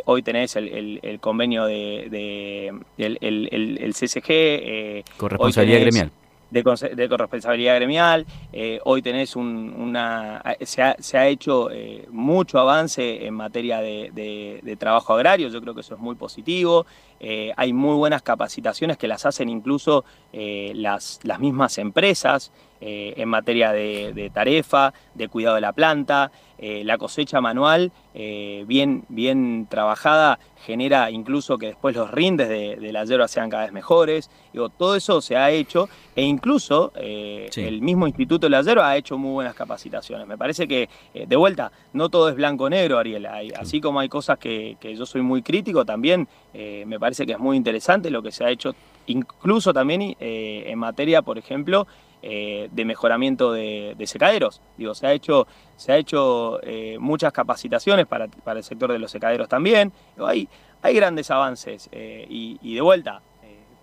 hoy 0.06 0.24
tenés 0.24 0.56
el, 0.56 1.18
convenio 1.20 1.66
de, 1.66 2.74
el, 2.98 3.18
el, 3.20 3.94
CCG. 3.94 5.04
Corresponsabilidad 5.18 5.82
gremial 5.82 6.12
de, 6.50 6.64
de 6.96 7.10
corresponsabilidad 7.10 7.76
gremial. 7.76 8.26
Eh, 8.54 8.80
hoy 8.84 9.02
tenés 9.02 9.36
una. 9.36 10.42
Se 10.62 10.82
ha, 10.82 11.28
hecho 11.28 11.70
eh, 11.72 12.08
mucho 12.12 12.60
avance 12.60 13.26
en 13.26 13.34
materia 13.34 13.80
de, 13.80 14.78
trabajo 14.80 15.14
agrario, 15.14 15.50
yo 15.50 15.62
creo 15.62 15.74
que 15.74 15.82
eso 15.82 15.96
es 15.96 16.00
muy 16.00 16.16
positivo. 16.16 16.86
Eh, 17.20 17.52
hay 17.58 17.74
muy 17.74 17.96
buenas 17.96 18.22
capacitaciones 18.22 18.98
que 18.98 19.08
las 19.08 19.26
hacen 19.26 19.50
incluso 19.50 20.06
las, 20.32 21.20
las 21.24 21.40
mismas 21.40 21.78
empresas. 21.78 22.52
En 22.80 23.30
materia 23.30 23.72
de, 23.72 24.32
tarefa, 24.34 24.94
de 25.14 25.28
cuidado 25.28 25.56
de 25.56 25.62
la 25.62 25.74
planta, 25.74 26.32
la 26.60 26.98
cosecha 26.98 27.42
manual 27.42 27.92
bien, 28.14 29.04
bien 29.10 29.68
trabajada 29.70 30.40
genera 30.68 31.12
incluso 31.12 31.58
que 31.58 31.68
después 31.68 31.96
los 31.96 32.12
rindes 32.12 32.50
de, 32.50 32.92
la 32.92 33.06
hierba 33.06 33.28
sean 33.28 33.50
cada 33.50 33.64
vez 33.64 33.72
mejores. 33.72 34.30
Digo, 34.52 34.70
todo 34.70 34.96
eso 34.96 35.22
se 35.22 35.38
ha 35.38 35.50
hecho 35.50 35.88
e 36.16 36.24
incluso 36.24 36.92
eh, 36.96 37.50
el 37.56 37.82
mismo 37.82 38.08
Instituto 38.08 38.48
de 38.48 38.50
la 38.50 38.62
Hierba 38.62 38.90
ha 38.90 38.98
hecho 38.98 39.18
muy 39.18 39.32
buenas 39.32 39.56
capacitaciones. 39.56 40.28
Me 40.28 40.38
parece 40.38 40.68
que, 40.68 40.90
eh, 41.14 41.26
de 41.28 41.36
vuelta, 41.36 41.72
no 41.94 42.10
todo 42.10 42.30
es 42.30 42.36
blanco-negro, 42.36 42.98
Ariel. 42.98 43.26
así 43.56 43.80
como 43.80 44.00
hay 44.00 44.10
cosas 44.10 44.40
que, 44.40 44.76
yo 44.82 45.06
soy 45.06 45.22
muy 45.22 45.42
crítico, 45.42 45.86
también 45.86 46.28
eh, 46.54 46.84
me 46.86 47.00
parece 47.00 47.08
parece 47.08 47.26
que 47.26 47.32
es 47.32 47.40
muy 47.40 47.56
interesante 47.56 48.10
lo 48.10 48.22
que 48.22 48.34
se 48.34 48.44
ha 48.44 48.50
hecho, 48.50 48.76
incluso 49.06 49.74
también 49.74 50.18
en 50.20 50.78
materia, 50.78 51.22
por 51.22 51.38
ejemplo, 51.38 51.88
de 52.22 52.86
mejoramiento 52.86 53.54
de, 53.54 53.96
secaderos. 54.06 54.62
Digo, 54.78 54.94
se 54.96 55.08
ha 55.08 55.14
hecho, 55.14 55.48
se 55.76 55.92
ha 55.92 55.98
hecho 55.98 56.60
muchas 57.00 57.32
capacitaciones 57.32 58.06
para, 58.06 58.26
el 58.26 58.64
sector 58.64 58.92
de 58.92 59.00
los 59.00 59.12
secaderos 59.12 59.48
también. 59.48 59.92
hay, 60.26 60.48
hay 60.82 60.96
grandes 60.96 61.32
avances 61.32 61.90
y, 61.92 62.76
de 62.76 62.82
vuelta, 62.82 63.22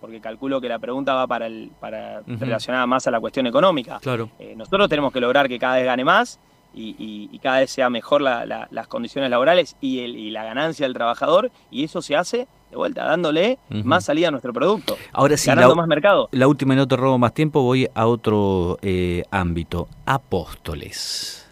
porque 0.00 0.20
calculo 0.20 0.60
que 0.60 0.68
la 0.68 0.78
pregunta 0.78 1.14
va 1.14 1.26
para, 1.26 1.46
el, 1.46 1.70
para 1.80 2.20
relacionada 2.26 2.86
más 2.86 3.06
a 3.06 3.10
la 3.10 3.20
cuestión 3.20 3.46
económica. 3.46 3.98
Claro. 4.00 4.28
nosotros 4.56 4.88
tenemos 4.88 5.12
que 5.12 5.20
lograr 5.20 5.48
que 5.48 5.58
cada 5.58 5.76
vez 5.76 5.86
gane 5.86 6.04
más 6.04 6.38
y, 6.74 7.38
cada 7.42 7.60
vez 7.60 7.70
sea 7.70 7.90
mejor 7.90 8.20
las 8.20 8.88
condiciones 8.88 9.30
laborales 9.30 9.76
y, 9.80 10.00
y, 10.00 10.30
la 10.30 10.44
ganancia 10.44 10.86
del 10.86 10.94
trabajador, 10.94 11.50
y 11.70 11.84
eso 11.84 12.02
se 12.02 12.16
hace 12.16 12.46
de 12.74 12.78
vuelta, 12.78 13.04
dándole 13.04 13.58
más 13.70 14.04
salida 14.04 14.28
a 14.28 14.30
nuestro 14.32 14.52
producto, 14.52 14.96
Ahora 15.12 15.36
sí, 15.36 15.48
ganando 15.48 15.76
más 15.76 15.86
mercado. 15.86 16.28
La 16.32 16.48
última 16.48 16.74
y 16.74 16.76
no 16.76 16.88
te 16.88 16.96
robo 16.96 17.18
más 17.18 17.32
tiempo, 17.32 17.62
voy 17.62 17.88
a 17.94 18.06
otro 18.06 18.78
eh, 18.82 19.22
ámbito. 19.30 19.88
Apóstoles. 20.04 21.48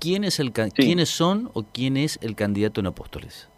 ¿Quién 0.00 0.24
es 0.24 0.40
el, 0.40 0.52
¿Quiénes 0.52 1.08
son 1.08 1.50
o 1.54 1.62
quién 1.62 1.96
es 1.96 2.18
el 2.20 2.34
candidato 2.34 2.80
en 2.80 2.88
Apóstoles? 2.88 3.48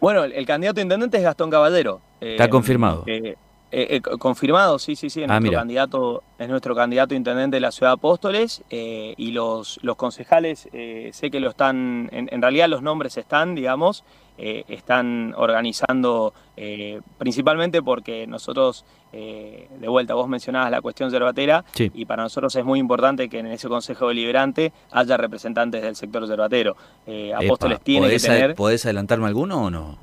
Bueno, 0.00 0.24
el, 0.24 0.46
candidato 0.46 0.80
a 0.80 0.82
intendente 0.82 1.18
es 1.18 1.22
Gastón 1.22 1.50
Caballero. 1.50 2.00
Está 2.20 2.48
confirmado. 2.48 3.04
Eh, 3.06 3.36
eh, 3.76 3.96
eh, 3.96 4.00
confirmado, 4.00 4.78
sí, 4.78 4.94
sí, 4.94 5.10
sí, 5.10 5.24
es, 5.24 5.28
ah, 5.28 5.40
nuestro 5.40 5.58
candidato, 5.58 6.22
es 6.38 6.48
nuestro 6.48 6.76
candidato 6.76 7.12
intendente 7.12 7.56
de 7.56 7.60
la 7.60 7.72
ciudad 7.72 7.90
de 7.90 7.94
Apóstoles 7.94 8.62
eh, 8.70 9.14
y 9.16 9.32
los, 9.32 9.80
los 9.82 9.96
concejales 9.96 10.68
sé 10.70 11.30
que 11.32 11.40
lo 11.40 11.50
están, 11.50 12.08
en, 12.12 12.40
realidad 12.40 12.68
los 12.68 12.82
nombres 12.82 13.16
están, 13.16 13.56
digamos, 13.56 14.04
están 14.36 15.34
organizando 15.36 16.34
principalmente 17.18 17.82
porque 17.82 18.26
nosotros, 18.26 18.84
de 19.12 19.88
vuelta, 19.88 20.14
vos 20.14 20.28
mencionabas 20.28 20.70
la 20.70 20.80
cuestión 20.80 21.10
cervatera 21.10 21.64
y 21.76 22.04
para 22.04 22.22
nosotros 22.22 22.54
es 22.54 22.64
muy 22.64 22.78
importante 22.78 23.28
que 23.28 23.40
en 23.40 23.46
ese 23.46 23.68
consejo 23.68 24.08
deliberante 24.08 24.72
haya 24.92 25.16
representantes 25.16 25.82
del 25.82 25.96
sector 25.96 26.26
cervatero. 26.28 26.76
Apóstoles 27.36 27.80
tiene 27.80 28.08
que 28.08 28.18
tener... 28.20 28.54
¿Podés 28.54 28.84
adelantarme 28.84 29.26
alguno 29.26 29.64
o 29.64 29.70
no? 29.70 29.98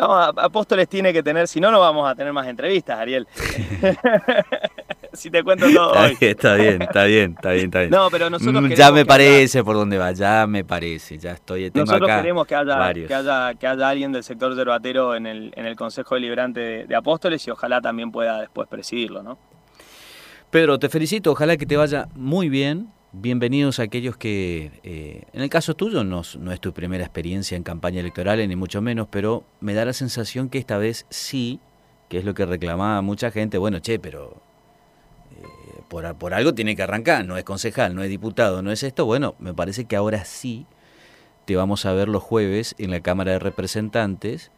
No, 0.00 0.14
Apóstoles 0.14 0.88
tiene 0.88 1.12
que 1.12 1.22
tener, 1.22 1.46
si 1.46 1.60
no, 1.60 1.70
no 1.70 1.78
vamos 1.78 2.10
a 2.10 2.14
tener 2.14 2.32
más 2.32 2.46
entrevistas, 2.48 2.98
Ariel. 2.98 3.28
si 5.12 5.30
te 5.30 5.44
cuento 5.44 5.66
todo 5.70 5.94
está 6.06 6.06
Bien, 6.06 6.30
está 6.30 6.54
bien, 6.54 6.82
está 6.82 7.04
bien, 7.04 7.34
está 7.36 7.50
bien, 7.50 7.64
está 7.66 7.78
bien. 7.80 7.90
No, 7.90 8.08
pero 8.10 8.30
nosotros 8.30 8.62
mm, 8.62 8.68
Ya 8.68 8.92
me 8.92 9.04
parece 9.04 9.62
por 9.62 9.76
dónde 9.76 9.98
va, 9.98 10.12
ya 10.12 10.46
me 10.46 10.64
parece, 10.64 11.18
ya 11.18 11.32
estoy. 11.32 11.70
Tengo 11.70 11.84
nosotros 11.84 12.10
queremos 12.10 12.46
que 12.46 12.54
haya, 12.54 12.94
que 12.94 13.14
haya, 13.14 13.54
que, 13.54 13.66
haya, 13.66 13.88
alguien 13.90 14.10
del 14.10 14.24
sector 14.24 14.56
yerbatero 14.56 15.14
en 15.14 15.26
el, 15.26 15.52
en 15.54 15.66
el 15.66 15.76
Consejo 15.76 16.14
Deliberante 16.14 16.60
de, 16.60 16.86
de 16.86 16.96
Apóstoles 16.96 17.46
y 17.46 17.50
ojalá 17.50 17.82
también 17.82 18.10
pueda 18.10 18.40
después 18.40 18.68
presidirlo, 18.68 19.22
¿no? 19.22 19.38
Pedro, 20.50 20.78
te 20.78 20.88
felicito, 20.88 21.32
ojalá 21.32 21.58
que 21.58 21.66
te 21.66 21.76
vaya 21.76 22.08
muy 22.14 22.48
bien 22.48 22.88
Bienvenidos 23.12 23.80
a 23.80 23.82
aquellos 23.82 24.16
que, 24.16 24.70
eh, 24.84 25.24
en 25.32 25.42
el 25.42 25.50
caso 25.50 25.74
tuyo, 25.74 26.04
no, 26.04 26.22
no, 26.38 26.52
es 26.52 26.60
tu 26.60 26.72
primera 26.72 27.02
experiencia 27.02 27.56
en 27.56 27.64
campaña 27.64 27.98
electoral, 27.98 28.46
ni 28.48 28.54
mucho 28.54 28.80
menos, 28.80 29.08
pero 29.10 29.42
me 29.58 29.74
da 29.74 29.84
la 29.84 29.92
sensación 29.92 30.48
que 30.48 30.58
esta 30.58 30.78
vez 30.78 31.06
sí, 31.10 31.58
que 32.08 32.18
es 32.18 32.24
lo 32.24 32.34
que 32.34 32.46
reclamaba 32.46 33.02
mucha 33.02 33.32
gente, 33.32 33.58
bueno, 33.58 33.80
che, 33.80 33.98
pero 33.98 34.40
eh, 35.32 35.82
por, 35.88 36.14
por, 36.18 36.34
algo 36.34 36.54
tiene 36.54 36.76
que 36.76 36.84
arrancar, 36.84 37.24
no 37.24 37.36
es 37.36 37.42
concejal, 37.42 37.96
no 37.96 38.04
es 38.04 38.10
diputado, 38.10 38.62
no 38.62 38.70
es 38.70 38.84
esto, 38.84 39.06
bueno, 39.06 39.34
me 39.40 39.54
parece 39.54 39.86
que 39.86 39.96
ahora 39.96 40.24
sí 40.24 40.66
te 41.46 41.56
vamos 41.56 41.86
a 41.86 41.92
ver 41.92 42.08
los 42.08 42.22
jueves 42.22 42.76
en 42.78 42.92
la 42.92 43.00
Cámara 43.00 43.32
de 43.32 43.38
Representantes. 43.40 44.52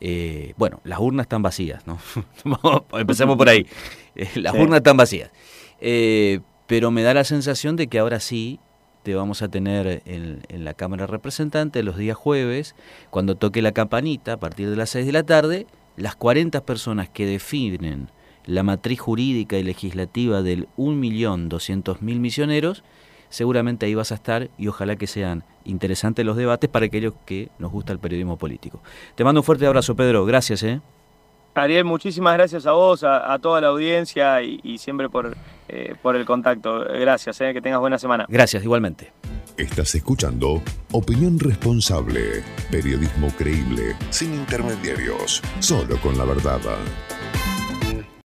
Eh, 0.00 0.54
bueno, 0.56 0.80
las 0.84 1.00
urnas 1.00 1.24
están 1.24 1.42
vacías, 1.42 1.84
¿no? 1.84 1.98
Empecemos 2.92 3.36
por 3.36 3.48
ahí. 3.48 3.66
las 4.36 4.54
urnas 4.54 4.76
están 4.76 4.96
vacías 4.96 5.32
pero 6.68 6.92
me 6.92 7.02
da 7.02 7.14
la 7.14 7.24
sensación 7.24 7.74
de 7.74 7.88
que 7.88 7.98
ahora 7.98 8.20
sí 8.20 8.60
te 9.02 9.14
vamos 9.14 9.40
a 9.40 9.48
tener 9.48 10.02
en, 10.04 10.64
la 10.64 10.74
Cámara 10.74 11.06
de 11.06 11.12
Representantes 11.12 11.82
los 11.82 11.96
días 11.96 12.16
jueves, 12.16 12.76
cuando 13.10 13.36
toque 13.36 13.62
la 13.62 13.72
campanita 13.72 14.34
a 14.34 14.36
partir 14.36 14.68
de 14.68 14.76
las 14.76 14.90
6 14.90 15.06
de 15.06 15.12
la 15.12 15.22
tarde, 15.22 15.66
las 15.96 16.14
40 16.14 16.60
personas 16.66 17.08
que 17.08 17.24
definen 17.24 18.10
la 18.44 18.62
matriz 18.62 19.00
jurídica 19.00 19.56
y 19.56 19.62
legislativa 19.62 20.42
del 20.42 20.68
1.200.000 20.76 22.00
misioneros, 22.00 22.84
seguramente 23.30 23.86
ahí 23.86 23.94
vas 23.94 24.12
a 24.12 24.16
estar 24.16 24.50
y 24.58 24.68
ojalá 24.68 24.96
que 24.96 25.06
sean 25.06 25.44
interesantes 25.64 26.26
los 26.26 26.36
debates 26.36 26.68
para 26.68 26.86
aquellos 26.86 27.14
que 27.24 27.48
nos 27.58 27.72
gusta 27.72 27.94
el 27.94 27.98
periodismo 27.98 28.36
político. 28.36 28.82
Te 29.14 29.24
mando 29.24 29.40
un 29.40 29.44
fuerte 29.44 29.66
abrazo, 29.66 29.96
Pedro. 29.96 30.26
Gracias. 30.26 30.62
¿eh? 30.62 30.82
Ariel, 31.58 31.84
muchísimas 31.84 32.34
gracias 32.34 32.66
a 32.66 32.72
vos, 32.72 33.04
a, 33.04 33.38
toda 33.40 33.60
la 33.60 33.68
audiencia 33.68 34.42
y, 34.42 34.78
siempre 34.78 35.08
por, 35.08 35.36
eh, 35.68 35.94
por, 36.00 36.16
el 36.16 36.24
contacto. 36.24 36.80
Gracias, 36.80 37.40
eh, 37.40 37.52
que 37.52 37.60
tengas 37.60 37.80
buena 37.80 37.98
semana. 37.98 38.26
Gracias, 38.28 38.62
igualmente. 38.62 39.12
Estás 39.56 39.94
escuchando 39.96 40.62
Opinión 40.92 41.38
Responsable, 41.38 42.44
periodismo 42.70 43.28
creíble, 43.36 43.96
sin 44.10 44.34
intermediarios, 44.34 45.42
solo 45.58 45.96
con 46.00 46.16
la 46.16 46.24
verdad. 46.24 46.60